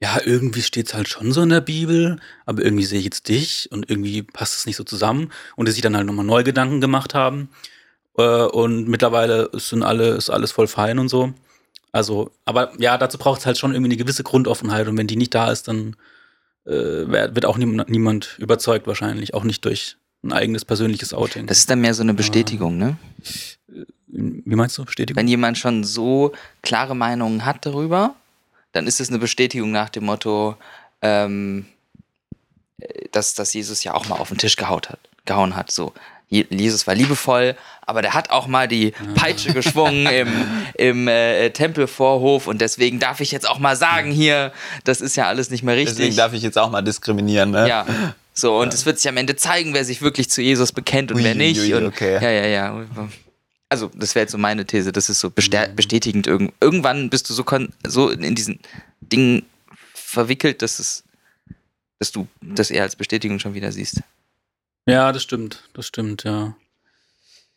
[0.01, 3.28] ja, irgendwie steht es halt schon so in der Bibel, aber irgendwie sehe ich jetzt
[3.28, 6.42] dich und irgendwie passt es nicht so zusammen und die sich dann halt nochmal neu
[6.42, 7.49] Gedanken gemacht haben.
[8.18, 11.32] Äh, und mittlerweile sind alle, ist alles voll fein und so.
[11.92, 15.16] Also, aber ja, dazu braucht es halt schon irgendwie eine gewisse Grundoffenheit und wenn die
[15.16, 15.97] nicht da ist, dann
[16.66, 21.47] äh, wird auch niemand, niemand überzeugt wahrscheinlich, auch nicht durch ein eigenes persönliches Outing.
[21.47, 22.97] das ist dann mehr so eine Bestätigung, ne?
[24.07, 25.20] Wie meinst du, Bestätigung?
[25.20, 26.32] Wenn jemand schon so
[26.62, 28.14] klare Meinungen hat darüber,
[28.75, 30.57] dann ist es eine Bestätigung nach dem Motto,
[31.01, 31.64] ähm,
[32.81, 35.70] äh, dass, dass Jesus ja auch mal auf den Tisch gehaut hat, gehauen hat.
[35.70, 35.93] So,
[36.29, 41.51] Je- Jesus war liebevoll, aber der hat auch mal die Peitsche geschwungen im, im äh,
[41.51, 44.53] Tempelvorhof und deswegen darf ich jetzt auch mal sagen hier,
[44.85, 45.97] das ist ja alles nicht mehr richtig.
[45.97, 47.68] Deswegen darf ich jetzt auch mal diskriminieren, ne?
[47.68, 47.87] Ja.
[48.37, 51.18] So, und es wird sich am Ende zeigen, wer sich wirklich zu Jesus bekennt und
[51.18, 51.61] Ui, wer nicht.
[51.61, 52.14] ui, ui, und, okay.
[52.20, 52.85] Ja, ja, ja.
[53.69, 54.93] Also, das wäre jetzt so meine These.
[54.93, 56.27] Das ist so bestär- bestätigend.
[56.27, 58.61] Irgend irgendwann bist du so, kon so in diesen
[59.01, 59.45] Dingen
[59.95, 61.05] verwickelt, dass es,
[61.99, 64.03] dass du das eher als Bestätigung schon wieder siehst.
[64.87, 66.55] Ja, das stimmt, das stimmt, ja.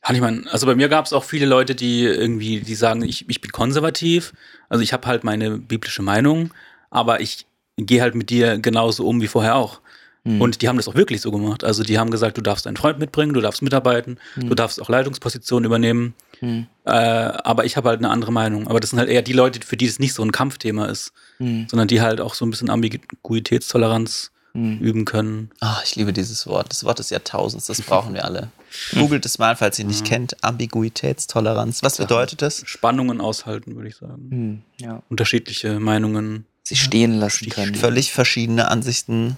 [0.07, 3.01] Ja, Ich meine, also bei mir gab es auch viele Leute, die irgendwie, die sagen,
[3.03, 4.33] ich, ich bin konservativ,
[4.69, 6.53] also ich habe halt meine biblische Meinung,
[6.89, 7.45] aber ich
[7.75, 9.81] gehe halt mit dir genauso um wie vorher auch.
[10.27, 10.41] Hm.
[10.41, 11.63] Und die haben das auch wirklich so gemacht.
[11.63, 14.89] Also die haben gesagt, du darfst deinen Freund mitbringen, du darfst mitarbeiten, du darfst auch
[14.89, 16.13] Leitungspositionen übernehmen.
[16.39, 16.67] Hm.
[16.83, 18.67] Äh, aber ich habe halt eine andere Meinung.
[18.67, 21.13] Aber das sind halt eher die Leute, für die es nicht so ein Kampfthema ist,
[21.37, 21.67] Hm.
[21.69, 24.79] sondern die halt auch so ein bisschen Ambiguitätstoleranz Hm.
[24.79, 25.51] üben können.
[25.59, 26.71] Ah, ich liebe dieses Wort.
[26.71, 27.67] Das Wort des Jahrtausends.
[27.67, 28.49] Das brauchen wir alle.
[28.93, 30.43] Googelt es mal, falls ihr nicht kennt.
[30.43, 31.83] Ambiguitätstoleranz.
[31.83, 32.63] Was bedeutet das?
[32.65, 34.27] Spannungen aushalten, würde ich sagen.
[34.31, 34.61] Hm.
[34.81, 35.03] Ja.
[35.09, 36.45] Unterschiedliche Meinungen.
[36.63, 37.75] Sie stehen lassen können.
[37.75, 39.37] Völlig verschiedene Ansichten,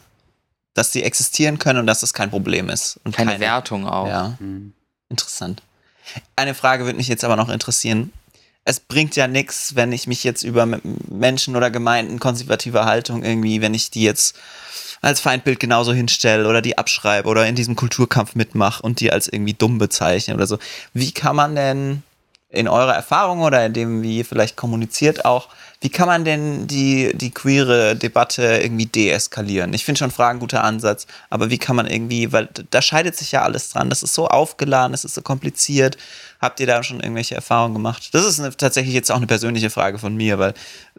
[0.79, 2.99] dass sie existieren können und dass das kein Problem ist.
[3.03, 4.07] Und Keine Wertung auch.
[4.07, 4.73] Ja, Hm.
[5.09, 5.61] interessant.
[6.37, 8.13] Eine Frage würde mich jetzt aber noch interessieren.
[8.63, 10.65] Es bringt ja nichts, wenn ich mich jetzt über
[11.09, 14.37] Menschen oder Gemeinden konservativer Haltung irgendwie, wenn ich die jetzt
[15.01, 19.27] als Feindbild genauso hinstelle oder die abschreibe oder in diesem Kulturkampf mitmache und die als
[19.27, 20.59] irgendwie dumm bezeichne oder so.
[20.93, 22.03] Wie kann man denn
[22.49, 25.49] in eurer Erfahrung oder in dem, wie ihr vielleicht kommuniziert auch,
[25.81, 29.73] wie kann man denn die, die queere Debatte irgendwie deeskalieren?
[29.73, 33.15] Ich finde schon Fragen ein guter Ansatz, aber wie kann man irgendwie, weil da scheidet
[33.15, 35.97] sich ja alles dran, das ist so aufgeladen, das ist so kompliziert.
[36.41, 38.09] Habt ihr da schon irgendwelche Erfahrungen gemacht?
[38.13, 40.53] Das ist eine, tatsächlich jetzt auch eine persönliche Frage von mir, weil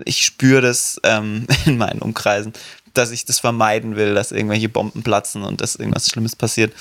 [0.05, 2.55] ich spüre das ähm, in meinen Umkreisen,
[2.95, 6.73] dass ich das vermeiden will, dass irgendwelche Bomben platzen und dass irgendwas Schlimmes passiert.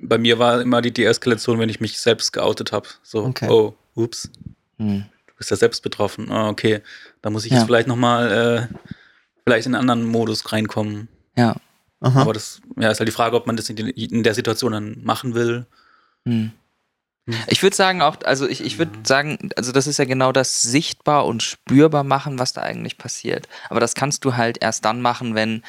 [0.00, 2.88] Bei mir war immer die Deeskalation, wenn ich mich selbst geoutet habe.
[3.02, 3.48] So, Okay.
[3.48, 4.30] oh, ups,
[4.78, 5.04] Hm.
[5.42, 6.30] Bist ja selbst betroffen.
[6.30, 6.82] Ah, okay,
[7.20, 7.58] da muss ich Ja.
[7.58, 8.74] jetzt vielleicht nochmal äh,
[9.44, 11.08] vielleicht in einen anderen Modus reinkommen.
[11.36, 11.56] Ja.
[12.00, 12.20] Aha.
[12.20, 15.02] Aber das ja, ist halt die Frage, ob man das in, in der Situation dann
[15.02, 15.66] machen will.
[16.26, 16.52] Hm.
[17.46, 20.62] Ich würde sagen auch, also ich, ich würde sagen, also das ist ja genau das
[20.62, 23.48] sichtbar und spürbar machen, was da eigentlich passiert.
[23.68, 25.62] Aber das kannst du halt erst dann machen, wenn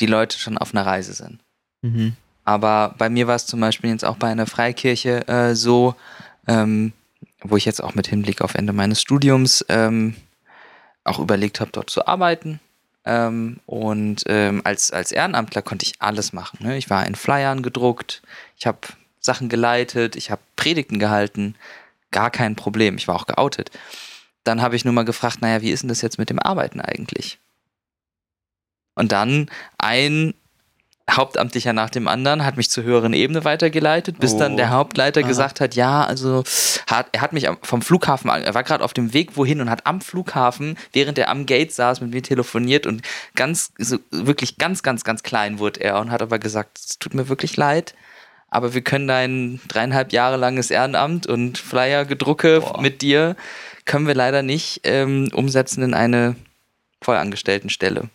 [0.00, 1.40] die Leute schon auf einer Reise sind.
[1.82, 2.16] Mhm.
[2.44, 5.94] Aber bei mir war es zum Beispiel jetzt auch bei einer Freikirche äh, so,
[6.48, 6.92] ähm,
[7.42, 10.16] wo ich jetzt auch mit Hinblick auf Ende meines Studiums ähm,
[11.04, 12.60] auch überlegt habe, dort zu arbeiten.
[13.04, 16.58] Ähm, und ähm, als, als Ehrenamtler konnte ich alles machen.
[16.60, 16.76] Ne?
[16.76, 18.22] Ich war in Flyern gedruckt,
[18.58, 18.78] ich habe
[19.20, 21.54] Sachen geleitet, ich habe Predigten gehalten,
[22.10, 22.96] gar kein Problem.
[22.96, 23.70] Ich war auch geoutet.
[24.44, 26.80] Dann habe ich nur mal gefragt, naja, wie ist denn das jetzt mit dem Arbeiten
[26.80, 27.38] eigentlich?
[28.94, 30.34] Und dann ein
[31.08, 34.38] Hauptamtlicher nach dem anderen hat mich zur höheren Ebene weitergeleitet, bis Oh.
[34.38, 35.28] dann der Hauptleiter Aha.
[35.28, 36.42] gesagt hat, ja, also
[36.88, 39.86] hat, er hat mich vom Flughafen, er war gerade auf dem Weg wohin und hat
[39.86, 43.02] am Flughafen, während er am Gate saß, mit mir telefoniert und
[43.36, 47.14] ganz, so, wirklich ganz, ganz, ganz klein wurde er und hat aber gesagt, es tut
[47.14, 47.94] mir wirklich leid,
[48.50, 53.36] aber wir können dein dreieinhalb Jahre langes Ehrenamt und Flyer-Gedrucke mit dir,
[53.84, 56.34] können wir leider nicht ähm, umsetzen in eine
[57.00, 58.08] Vollangestelltenstelle.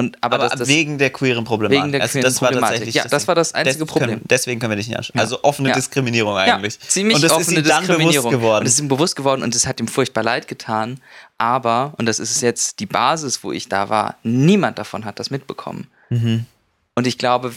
[0.00, 1.82] Und, aber, Aber, das, das, wegen der queeren Problematik.
[1.82, 2.74] Wegen der Also queeren das war Problematik.
[2.76, 4.10] tatsächlich Ja, das war das einzige des- Problem.
[4.10, 5.16] Können, deswegen können wir dich nicht anschauen.
[5.16, 5.22] Ja.
[5.22, 5.74] Also offene Ja.
[5.74, 6.74] Diskriminierung eigentlich.
[6.74, 8.60] Ja, ziemlich und das ist offene ihm dann bewusst geworden.
[8.62, 11.00] Und es ist ihm bewusst geworden und es hat ihm furchtbar leid getan.
[11.36, 15.30] Aber, und das ist jetzt die Basis, wo ich da war, niemand davon hat das
[15.30, 15.88] mitbekommen.
[16.10, 16.46] Mhm.
[16.94, 17.52] Und ich glaube,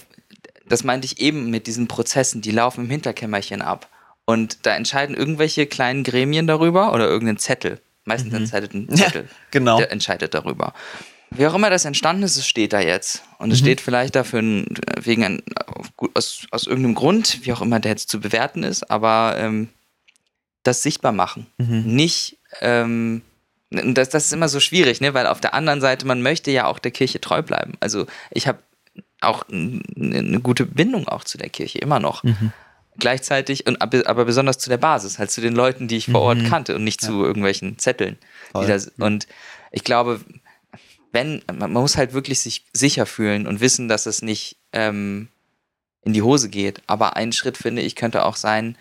[0.67, 3.87] das meinte ich eben mit diesen Prozessen, die laufen im Hinterkämmerchen ab.
[4.25, 7.79] Und da entscheiden irgendwelche kleinen Gremien darüber oder irgendein Zettel.
[8.05, 9.23] Meistens entscheidet ein Zettel.
[9.23, 9.77] Ja, genau.
[9.77, 10.73] Der entscheidet darüber.
[11.33, 13.23] Wie auch immer das entstanden ist, es steht da jetzt.
[13.37, 14.41] Und es steht vielleicht dafür
[15.01, 15.41] wegen ein,
[16.13, 19.69] aus, aus irgendeinem Grund, wie auch immer der jetzt zu bewerten ist, aber ähm,
[20.63, 21.47] das sichtbar machen.
[21.85, 23.21] Nicht, ähm,
[23.69, 25.13] das, das ist immer so schwierig, ne?
[25.13, 27.73] weil auf der anderen Seite, man möchte ja auch der Kirche treu bleiben.
[27.79, 28.59] Also ich habe
[29.21, 32.23] auch eine gute Bindung auch zu der Kirche, immer noch.
[32.99, 36.39] Gleichzeitig, und, aber besonders zu der Basis, halt zu den Leuten, die ich vor Ort
[36.49, 38.17] kannte und nicht zu irgendwelchen Zetteln.
[38.53, 39.27] Das, und
[39.71, 40.19] ich glaube,
[41.11, 45.27] wenn, man muss halt wirklich sich sicher fühlen und wissen, dass es nicht ähm,
[46.03, 46.81] in die Hose geht.
[46.87, 48.77] Aber ein Schritt, finde ich, könnte auch sein,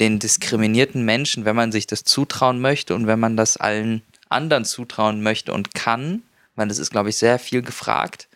[0.00, 4.64] den diskriminierten Menschen, wenn man sich das zutrauen möchte und wenn man das allen anderen
[4.64, 6.22] zutrauen möchte und kann,
[6.56, 8.28] weil das ist, glaube ich, sehr viel gefragt,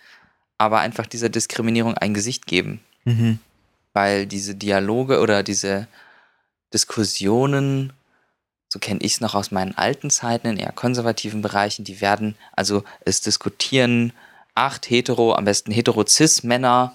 [0.59, 2.81] aber einfach dieser Diskriminierung ein Gesicht geben.
[3.05, 3.39] Mhm.
[3.93, 5.89] Weil diese Dialoge oder diese
[6.73, 7.93] Diskussionen,
[8.75, 12.35] so kenne ich es noch aus meinen alten Zeiten in eher konservativen Bereichen, die werden,
[12.57, 14.13] also es diskutieren
[14.57, 16.93] acht hetero, am besten hetero-cis-Männer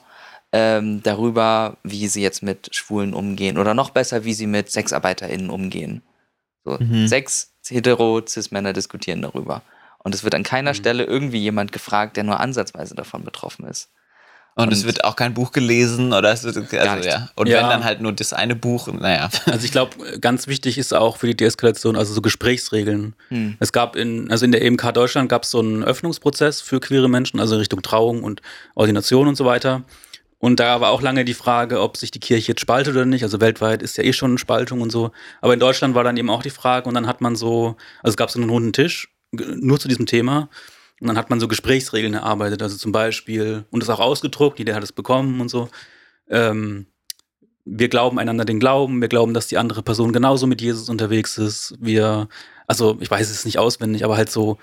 [0.52, 5.50] ähm, darüber, wie sie jetzt mit Schwulen umgehen oder noch besser, wie sie mit SexarbeiterInnen
[5.50, 6.02] umgehen.
[6.66, 7.08] So, Mhm.
[7.08, 9.62] sechs hetero-cis-Männer diskutieren darüber.
[10.00, 13.88] Und es wird an keiner Stelle irgendwie jemand gefragt, der nur ansatzweise davon betroffen ist.
[14.62, 17.30] Und, es Und- wird auch kein Buch gelesen oder es wird, also, ja.
[17.36, 17.62] Und Ja.
[17.62, 19.30] wenn dann halt nur das eine Buch, naja.
[19.46, 23.16] Also ich glaube, ganz wichtig ist auch für die Deeskalation, also so Gesprächsregeln.
[23.30, 23.56] Hm.
[23.60, 27.08] Es gab in, also in der EMK Deutschland gab es so einen Öffnungsprozess für queere
[27.10, 28.42] Menschen, also Richtung Trauung und
[28.76, 29.84] Ordination und so weiter.
[30.42, 33.24] Und da war auch lange die Frage, ob sich die Kirche jetzt spaltet oder nicht.
[33.24, 35.12] Also weltweit ist ja eh schon eine Spaltung und so.
[35.42, 38.14] Aber in Deutschland war dann eben auch die Frage und dann hat man so, also
[38.14, 40.48] es gab so einen runden Tisch, nur zu diesem Thema.
[41.02, 42.62] Und dann hat man so Gesprächsregeln erarbeitet.
[42.62, 45.70] Also zum Beispiel, und das auch ausgedruckt, jeder hat es bekommen und so.
[46.30, 46.88] Ähm,
[47.66, 51.38] wir glauben einander den Glauben, wir glauben, dass die andere Person genauso mit Jesus unterwegs
[51.38, 51.76] ist.
[51.80, 52.28] Wir,
[52.68, 54.58] also ich weiß es nicht auswendig, aber halt so,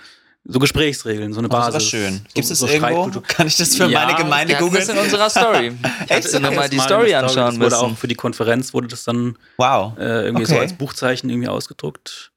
[0.44, 1.74] so Gesprächsregeln, so eine Das ist Basis.
[1.74, 2.14] aber schön.
[2.14, 3.20] So, Gibt es so irgendwo?
[3.28, 4.98] Kann ich das für Ja, meine Gemeinde Ja, das ist googeln?
[4.98, 5.72] in unserer Story.
[6.08, 7.74] Du Ja, nur mal das die Story anschauen Das wurde müssen.
[7.94, 9.96] auch für die Konferenz wurde das dann Wow.
[9.98, 10.62] äh, irgendwie so Okay.
[10.62, 12.32] als Buchzeichen irgendwie ausgedruckt.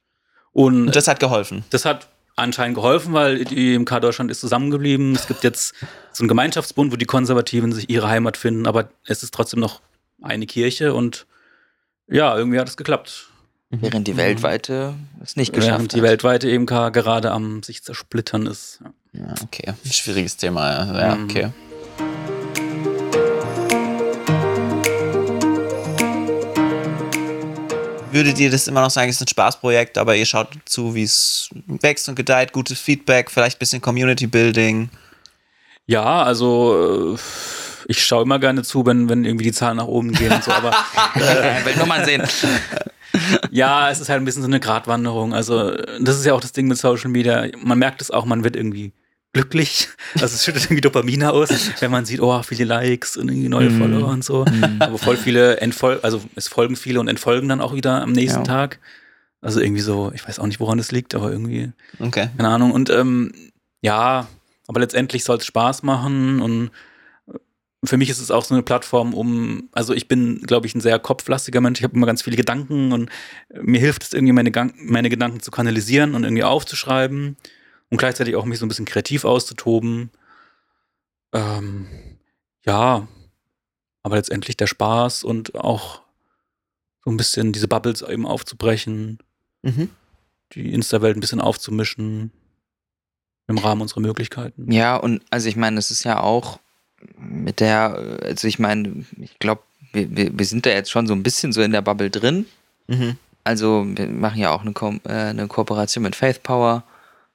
[0.52, 1.64] Und Und das hat geholfen.
[1.72, 2.08] das hat
[2.40, 5.16] anscheinend geholfen, weil die IMK Deutschland ist zusammengeblieben.
[5.16, 5.74] Es gibt jetzt
[6.12, 9.82] so einen Gemeinschaftsbund, wo die Konservativen sich ihre Heimat finden, aber es ist trotzdem noch
[10.22, 11.26] eine Kirche und
[12.08, 13.28] ja, irgendwie hat es geklappt.
[13.72, 16.04] Während die weltweite es nicht geschafft Während die hat.
[16.04, 18.80] weltweite EMK gerade am sich zersplittern ist.
[19.14, 19.34] Ja.
[19.44, 19.74] Okay.
[19.90, 20.72] Schwieriges Thema.
[20.72, 21.00] ja.
[21.10, 21.24] Ja, Mhm.
[21.26, 21.50] okay.
[28.20, 31.04] Würdet ihr das immer noch sagen, es ist ein Spaßprojekt, aber ihr schaut zu, wie
[31.04, 34.90] es wächst und gedeiht, gutes Feedback, vielleicht ein bisschen Community Building.
[35.88, 37.20] Ja, also äh,
[37.88, 40.52] ich schaue immer gerne zu, wenn, wenn irgendwie die Zahlen nach oben gehen und so,
[40.52, 40.72] aber
[41.16, 42.24] Äh, will nur mal sehen.
[43.52, 45.34] ja, es ist halt ein bisschen so eine Gratwanderung.
[45.34, 47.48] Also, das ist ja auch das Ding mit Social Media.
[47.64, 48.92] Man merkt es auch, man wird irgendwie
[49.34, 49.90] glücklich.
[50.16, 51.50] Also, es schüttet irgendwie Dopamine aus,
[51.82, 54.46] wenn man sieht, oh, viele Likes und irgendwie neue Follower und so.
[54.80, 58.40] Aber voll viele entfolgen, also es folgen viele und entfolgen dann auch wieder am nächsten
[58.40, 58.46] Ja.
[58.46, 58.80] Tag.
[59.42, 62.30] Also irgendwie so, ich weiß auch nicht, woran das liegt, aber irgendwie, Okay.
[62.36, 62.72] keine Ahnung.
[62.72, 63.32] Und ähm,
[63.82, 64.28] ja,
[64.68, 66.72] aber letztendlich soll es Spaß machen und
[67.86, 70.82] für mich ist es auch so eine Plattform, um, also ich bin, glaube ich, ein
[70.82, 71.80] sehr kopflastiger Mensch.
[71.80, 73.10] Ich habe immer ganz viele Gedanken und
[73.62, 77.38] mir hilft es irgendwie, meine, meine Gedanken zu kanalisieren und irgendwie aufzuschreiben
[77.90, 80.12] und gleichzeitig auch mich so ein bisschen kreativ auszutoben.
[81.34, 81.88] Ähm,
[82.66, 83.08] ja,
[84.04, 86.02] aber letztendlich der Spaß und auch
[87.04, 89.20] so ein bisschen diese Bubbles eben aufzubrechen,
[89.62, 89.90] Mhm.
[90.54, 92.32] die Insta-Welt ein bisschen aufzumischen
[93.48, 94.72] im Rahmen unserer Möglichkeiten.
[94.72, 96.60] Ja, und also ich meine, es ist ja auch
[97.18, 101.14] mit der, also ich meine, ich glaube, wir, wir, wir sind da jetzt schon so
[101.14, 102.46] ein bisschen so in der Bubble drin.
[102.88, 103.18] Mhm.
[103.44, 106.84] Also wir machen ja auch eine, Ko äh, eine Kooperation mit Faith Power.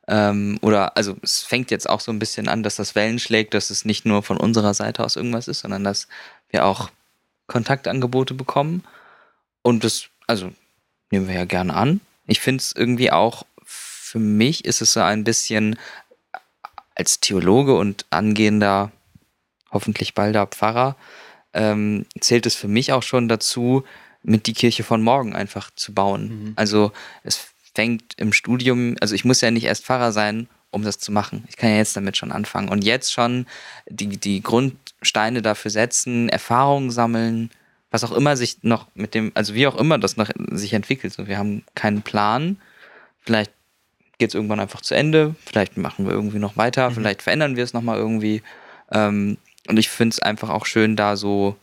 [0.06, 3.54] Ähm, oder also es fängt jetzt auch so ein bisschen an, dass das Wellen schlägt,
[3.54, 6.08] dass es nicht nur von unserer Seite aus irgendwas ist, sondern dass
[6.50, 6.90] wir auch
[7.46, 8.84] Kontaktangebote bekommen.
[9.62, 10.52] Und das, also
[11.10, 12.00] nehmen wir ja gerne an.
[12.26, 15.76] Ich finde es irgendwie auch, für mich ist es so ein bisschen
[16.94, 18.92] als Theologe und angehender,
[19.70, 20.96] hoffentlich balder Pfarrer,
[21.52, 23.84] ähm, zählt es für mich auch schon dazu,
[24.22, 26.28] mit die Kirche von morgen einfach zu bauen.
[26.28, 26.52] Mhm.
[26.56, 26.92] Also
[27.22, 31.12] es fängt im Studium, also ich muss ja nicht erst Pfarrer sein, um das zu
[31.12, 31.44] machen.
[31.48, 33.46] Ich kann ja jetzt damit schon anfangen und jetzt schon
[33.88, 37.50] die, die Grundsteine dafür setzen, Erfahrungen sammeln,
[37.90, 41.12] was auch immer sich noch mit dem, also wie auch immer das noch sich entwickelt.
[41.12, 42.56] So, wir haben keinen Plan.
[43.20, 43.52] Vielleicht
[44.18, 45.36] geht es irgendwann einfach zu Ende.
[45.44, 46.90] Vielleicht machen wir irgendwie noch weiter.
[46.90, 48.42] Vielleicht verändern wir es nochmal irgendwie.
[48.90, 49.36] Ähm,
[49.68, 51.56] Und ich finde es einfach auch schön, da so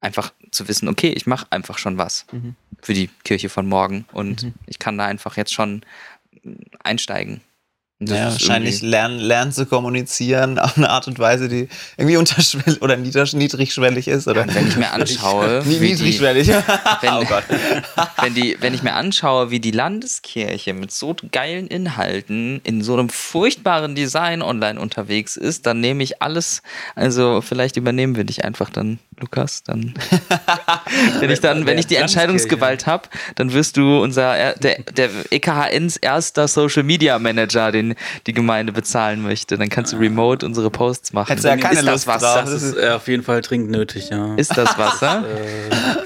[0.00, 2.56] einfach zu wissen, okay, ich mache einfach schon was Mhm.
[2.82, 4.54] Für die Kirche von morgen und Mhm.
[4.66, 5.82] ich kann da einfach jetzt schon
[6.82, 7.40] einsteigen.
[8.00, 12.80] Das Ja, wahrscheinlich lernen, lernen zu kommunizieren auf eine Art und Weise, die irgendwie unterschwellig
[12.80, 14.28] oder niedrig, niedrigschwellig ist.
[14.28, 14.42] Oder?
[14.42, 16.46] Und wenn ich mir anschaue, wie die, niedrigschwellig.
[17.00, 17.42] wenn, oh Gott.
[18.22, 22.92] wenn, die, wenn ich mir anschaue, wie die Landeskirche mit so geilen Inhalten in so
[22.92, 26.62] einem furchtbaren Design online unterwegs ist, dann nehme ich alles,
[26.94, 29.94] also vielleicht übernehmen wir dich einfach dann, Lukas, dann
[31.18, 31.98] wenn ich dann, wenn ich die.
[31.98, 37.87] Entscheidungsgewalt habe, dann wirst du unser der, der EKHNs erster Social Media Manager, den
[38.26, 39.58] die Gemeinde bezahlen möchte.
[39.58, 41.28] Dann kannst du remote unsere Posts machen.
[41.28, 42.22] Hättest du ja keine ist das Lust was?
[42.22, 42.44] drauf.
[42.44, 44.34] Das ist äh, auf jeden Fall dringend nötig, ja.
[44.36, 45.24] Ist das Wasser?
[45.34, 46.02] äh,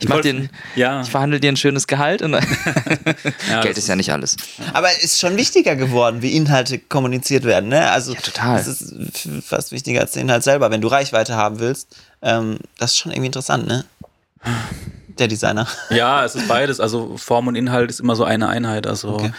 [0.00, 2.32] Ich mach den, ja, ich verhandle dir ein schönes Gehalt und
[3.48, 4.36] ja, Geld das ist ja nicht alles.
[4.72, 7.68] Aber es ist schon wichtiger geworden, wie Inhalte kommuniziert werden.
[7.68, 7.88] Ne?
[7.90, 8.56] Also, Ja, total.
[8.56, 10.70] Das ist fast wichtiger als der Inhalt selber.
[10.72, 13.84] Wenn du Reichweite haben willst, ähm, das ist schon irgendwie interessant, ne?
[15.18, 15.68] Der Designer.
[15.90, 16.80] Ja, es ist beides.
[16.80, 18.86] Also Form und Inhalt ist immer so eine Einheit.
[18.86, 19.30] Also Okay.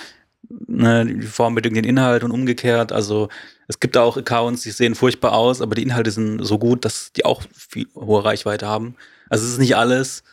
[0.67, 2.91] Ne, die Form bedingt den Inhalt und umgekehrt.
[2.91, 3.29] Also
[3.67, 6.85] es gibt da auch Accounts, die sehen furchtbar aus, aber die Inhalte sind so gut,
[6.85, 8.95] dass die auch viel hohe Reichweite haben.
[9.29, 10.23] Also es ist nicht alles,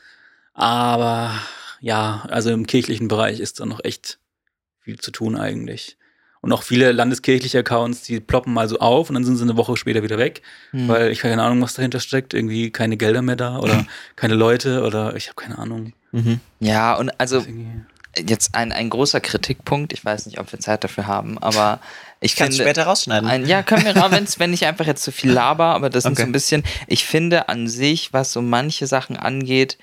[0.55, 1.33] aber
[1.81, 4.19] ja, also im kirchlichen Bereich ist da noch echt
[4.81, 5.97] viel zu tun eigentlich.
[6.43, 9.57] Und auch viele landeskirchliche Accounts, die ploppen mal so auf und dann sind sie eine
[9.57, 10.87] Woche später wieder weg, Hm.
[10.89, 12.35] weil ich keine Ahnung, was dahinter steckt.
[12.35, 13.85] Irgendwie keine Gelder mehr da oder
[14.17, 15.93] keine Leute oder ich habe keine Ahnung.
[16.13, 16.41] Mhm.
[16.61, 17.45] Ja, und also
[18.19, 21.81] jetzt ein, ein großer Kritikpunkt, ich weiß nicht, ob wir Zeit dafür haben, aber
[22.21, 23.29] ich kann es später rausschneiden.
[23.29, 26.15] Ein, ja, können wir, wenn's, wenn ich einfach jetzt zu viel laber, aber das Okay.
[26.17, 29.79] so ein bisschen, ich finde an sich, was so manche Sachen angeht,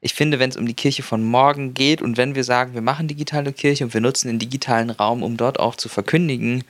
[0.00, 2.82] ich finde, wenn es um die Kirche von morgen geht und wenn wir sagen, wir
[2.82, 6.62] machen digitale Kirche und wir nutzen den digitalen Raum, um dort auch zu verkündigen,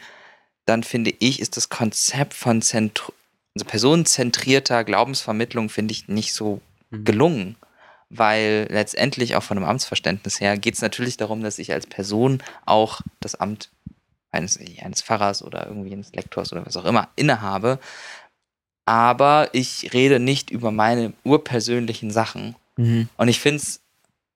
[0.67, 3.13] dann finde ich, ist das Konzept von Zentru
[3.57, 6.61] also personenzentrierter Glaubensvermittlung, finde ich, nicht so
[6.91, 7.05] Mhm.
[7.05, 7.57] gelungen.
[8.17, 12.43] Weil letztendlich auch von einem Amtsverständnis her geht es natürlich darum, dass ich als Person
[12.65, 13.71] auch das Amt
[14.31, 17.79] eines, eines Pfarrers oder irgendwie eines Lektors oder was auch immer innehabe.
[18.87, 22.55] Aber ich rede nicht über meine urpersönlichen Sachen.
[22.77, 23.09] Mhm.
[23.17, 23.81] Und ich finde es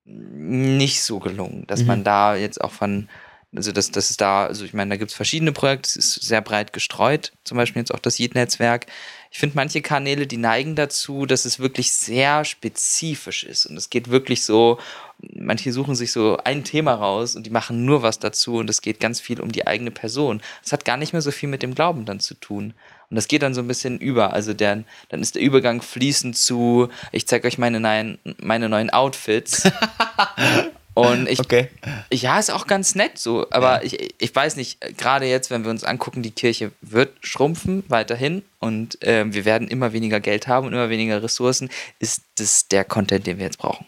[0.05, 1.87] nicht so gelungen, dass Mhm.
[1.87, 3.07] man da jetzt auch von,
[3.55, 6.13] also dass, dass es da, also ich meine, da gibt es verschiedene Projekte, es ist
[6.23, 8.87] sehr breit gestreut, zum Beispiel jetzt auch das JIT-Netzwerk.
[9.31, 13.67] Ich finde manche Kanäle, die neigen dazu, dass es wirklich sehr spezifisch ist.
[13.67, 14.79] Und es geht wirklich so,
[15.19, 18.81] manche suchen sich so ein Thema raus und die machen nur was dazu und es
[18.81, 20.41] geht ganz viel um die eigene Person.
[20.63, 22.73] Es hat gar nicht mehr so viel mit dem Glauben dann zu tun.
[23.09, 24.33] Und das geht dann so ein bisschen über.
[24.33, 28.89] Also der, dann ist der Übergang fließend zu, ich zeige euch meine neuen, meine neuen
[28.89, 29.63] Outfits.
[31.01, 31.69] Und ich, Okay.
[32.11, 33.47] ja, ist auch ganz nett so.
[33.51, 37.83] Aber ich, ich weiß nicht, gerade jetzt, wenn wir uns angucken, die Kirche wird schrumpfen
[37.87, 41.69] weiterhin und ähm, wir werden immer weniger Geld haben und immer weniger Ressourcen.
[41.99, 43.85] Ist das der Content, den wir jetzt brauchen?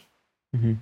[0.51, 0.79] Mhm.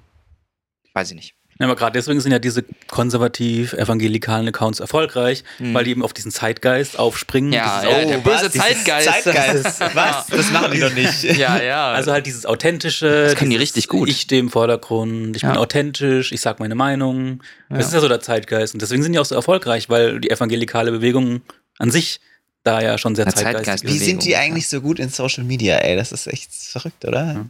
[0.93, 1.35] Weiß ich nicht.
[1.61, 5.73] Ja, aber gerade deswegen sind ja diese konservativ-evangelikalen Accounts erfolgreich, Mhm.
[5.73, 7.51] weil die eben auf diesen Zeitgeist aufspringen.
[7.51, 9.23] Ja, Dieses, ja, der böse Zeitgeist.
[9.23, 9.79] Zeitgeist.
[9.93, 10.27] was?
[10.27, 11.23] Das machen die doch nicht.
[11.37, 11.91] Ja, ja.
[11.91, 13.25] Also halt dieses authentische.
[13.25, 14.09] Das können die richtig gut.
[14.09, 15.49] Ich stehe im Vordergrund, ich Ja.
[15.51, 17.41] bin authentisch, ich sag meine Meinung.
[17.69, 17.87] Das Ja.
[17.87, 18.73] ist ja so der Zeitgeist.
[18.73, 21.41] Und deswegen sind die auch so erfolgreich, weil die evangelikale Bewegung
[21.77, 22.19] an sich
[22.63, 24.05] da ja schon sehr zeitgeistig Zeitgeist- Wie ist.
[24.05, 25.95] sind die eigentlich so gut in Social Media, ey?
[25.95, 27.47] Das ist echt verrückt, oder?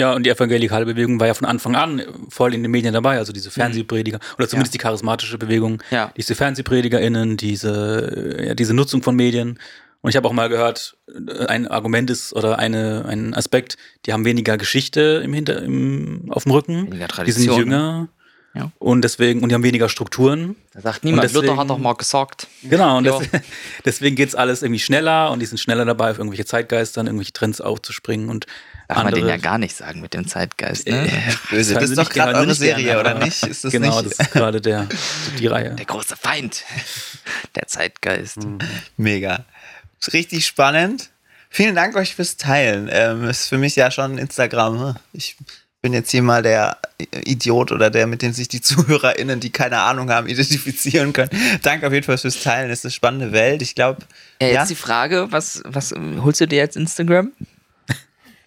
[0.00, 3.18] Ja, und die evangelikale Bewegung war ja von Anfang an voll in den Medien dabei,
[3.18, 3.34] also Mhm.
[3.34, 6.12] diese Fernsehprediger oder zumindest die charismatische Bewegung, Ja.
[6.16, 9.58] diese FernsehpredigerInnen, diese, ja, diese Nutzung von Medien.
[10.02, 10.96] Und ich habe auch mal gehört,
[11.48, 13.76] ein Argument ist oder eine, ein Aspekt,
[14.06, 16.86] die haben weniger Geschichte im Hinter, im, auf dem Rücken.
[16.86, 17.58] Weniger Die sind Tradition.
[17.58, 18.08] jünger.
[18.54, 18.72] Ja.
[18.80, 20.56] Und deswegen, und die haben weniger Strukturen.
[20.72, 22.48] Da sagt niemand, deswegen- Luther hat doch mal gesagt.
[22.62, 23.18] Genau, und Ja.
[23.18, 23.28] das,
[23.84, 27.60] deswegen geht's alles irgendwie schneller und die sind schneller dabei, auf irgendwelche Zeitgeistern, irgendwelche Trends
[27.60, 28.46] aufzuspringen und
[28.94, 29.22] Darf man andere.
[29.22, 31.08] den ja gar nicht sagen mit dem Zeitgeist, ne?
[31.50, 31.72] Böse.
[31.74, 33.42] hören Das ist doch nicht- gerade eure nicht gerne, Serie, oder nicht?
[33.46, 34.86] Ist das genau, nicht das ist gerade der,
[35.38, 35.74] die Reihe.
[35.74, 36.64] Der große Feind.
[37.56, 38.38] Der Zeitgeist.
[38.96, 39.44] mega?
[40.00, 41.10] Ist richtig spannend.
[41.48, 42.88] Vielen Dank euch fürs Teilen.
[42.92, 44.76] Ähm, ist für mich ja schon Instagram.
[44.78, 44.94] ne?
[45.12, 45.36] Ich
[45.82, 46.78] bin jetzt hier mal der
[47.24, 51.30] Idiot oder der, mit dem sich die ZuhörerInnen, die keine Ahnung haben, identifizieren können.
[51.62, 52.70] Danke auf jeden Fall fürs Teilen.
[52.70, 53.62] Es ist eine spannende Welt.
[53.62, 54.02] Ich glaube,
[54.40, 54.66] Ja, jetzt ja.
[54.66, 57.32] die Frage, was, was holst du dir jetzt Instagram?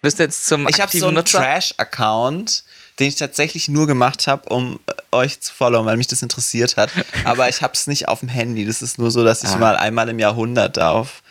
[0.04, 1.24] Bist du jetzt zum Ich habe so einen?
[1.24, 2.64] Trash-Account,
[2.98, 6.76] den ich tatsächlich nur gemacht habe, um äh, euch zu followen, weil mich das interessiert
[6.76, 6.90] hat.
[7.24, 8.66] Aber ich habe es nicht auf dem Handy.
[8.66, 9.56] Das ist nur so, dass ich Ah.
[9.58, 11.22] mal einmal im Jahrhundert auf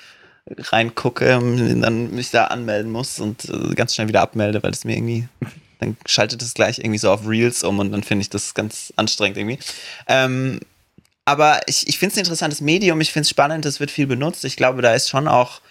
[0.57, 4.83] reingucke und dann mich da anmelden muss und äh, ganz schnell wieder abmelde, weil es
[4.83, 5.27] mir irgendwie
[5.79, 8.91] dann schaltet es gleich irgendwie so auf Reels um und dann finde ich das ganz
[8.95, 9.59] anstrengend irgendwie.
[10.07, 10.59] Ähm,
[11.25, 14.07] aber ich, ich finde es ein interessantes Medium, ich finde es spannend, es wird viel
[14.07, 14.43] benutzt.
[14.45, 15.61] Ich glaube, da ist schon auch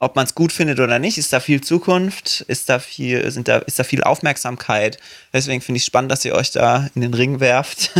[0.00, 3.48] ob man es gut findet oder nicht, ist da viel Zukunft, ist da viel, sind
[3.48, 4.98] da, ist da viel Aufmerksamkeit.
[5.32, 7.90] Deswegen finde ich spannend, dass ihr euch da in den Ring werft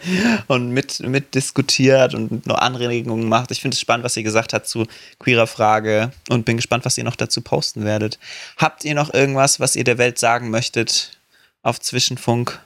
[0.46, 3.50] und mit, mit diskutiert und noch Anregungen macht.
[3.50, 4.86] Ich finde es spannend, was ihr gesagt habt zu
[5.18, 8.18] queerer Frage und bin gespannt, was ihr noch dazu posten werdet.
[8.56, 11.18] Habt ihr noch irgendwas, was ihr der Welt sagen möchtet
[11.62, 12.60] auf Zwischenfunk?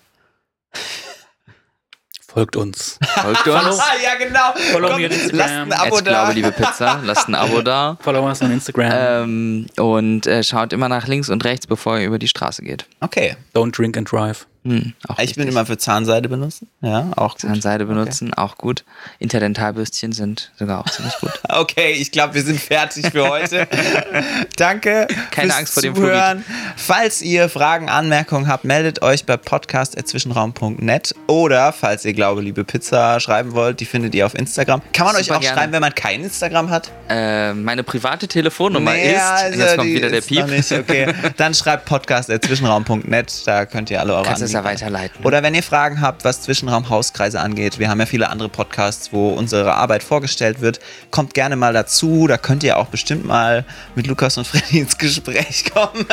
[2.33, 2.99] Folgt uns.
[3.21, 3.79] Folgt uns.
[3.79, 4.53] Ah, ja, genau.
[4.73, 5.39] Follow Komm, me on Instagram.
[5.39, 6.11] lasst ein Abo da.
[6.11, 7.99] glaube, liebe Pizza, lasst ein Abo da.
[8.01, 8.93] Follow us on Instagram.
[8.95, 12.87] Ähm, und äh, schaut immer nach links und rechts, bevor ihr über die Straße geht.
[13.01, 13.37] Okay.
[13.55, 14.47] Don't drink and drive.
[14.65, 16.69] Hm, Ich bin immer für Zahnseide benutzen.
[16.83, 17.41] Ja, auch gut.
[17.41, 18.85] Zahnseide benutzen, auch gut.
[19.19, 21.33] Interdentalbürstchen sind sogar auch ziemlich gut.
[21.49, 23.67] Okay, ich glaube, wir sind fertig für heute.
[24.57, 25.07] Danke.
[25.31, 26.45] Keine fürs Angst vor dem Zuhören.
[26.77, 33.21] Falls ihr Fragen, Anmerkungen habt, meldet euch bei podcast.zwischenraum.net oder falls ihr Glaube, liebe Pizza
[33.21, 34.81] schreiben wollt, die findet ihr auf Instagram.
[34.93, 35.57] Kann man euch Super auch gerne.
[35.59, 36.91] schreiben, wenn man kein Instagram hat?
[37.09, 39.21] Äh, meine private Telefonnummer Nee, ist.
[39.21, 40.45] also jetzt kommt wieder der Piep.
[40.45, 41.13] okay.
[41.37, 45.25] Dann schreibt podcast.zwischenraum.net, da könnt ihr alle eure Kannst Anliegen- weiterleiten.
[45.25, 49.31] Oder wenn ihr Fragen habt, was Zwischenraum-Hauskreise angeht, wir haben ja viele andere Podcasts, wo
[49.31, 50.81] unsere Arbeit vorgestellt wird,
[51.11, 52.27] kommt gerne mal dazu.
[52.27, 56.07] Da könnt ihr auch bestimmt mal mit Lukas und Freddy ins Gespräch kommen,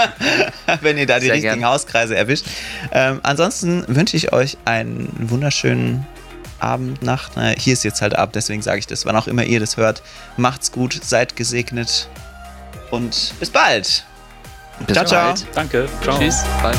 [0.81, 1.65] wenn ihr da die Sehr richtigen gern.
[1.71, 2.45] Hauskreise erwischt.
[2.91, 6.05] Ähm, ansonsten wünsche ich euch einen wunderschönen
[6.59, 7.31] Abend, Nacht.
[7.35, 9.77] Na, hier ist jetzt halt ab, deswegen sage ich das, wann auch immer ihr das
[9.77, 10.03] hört.
[10.35, 12.09] Macht's gut, seid gesegnet
[12.91, 14.03] und bis bald.
[14.85, 15.27] Bis ciao, ciao.
[15.27, 15.47] bald.
[15.55, 15.89] Danke.
[16.01, 16.17] Ciao.
[16.17, 16.43] Tschüss.
[16.61, 16.77] Bald.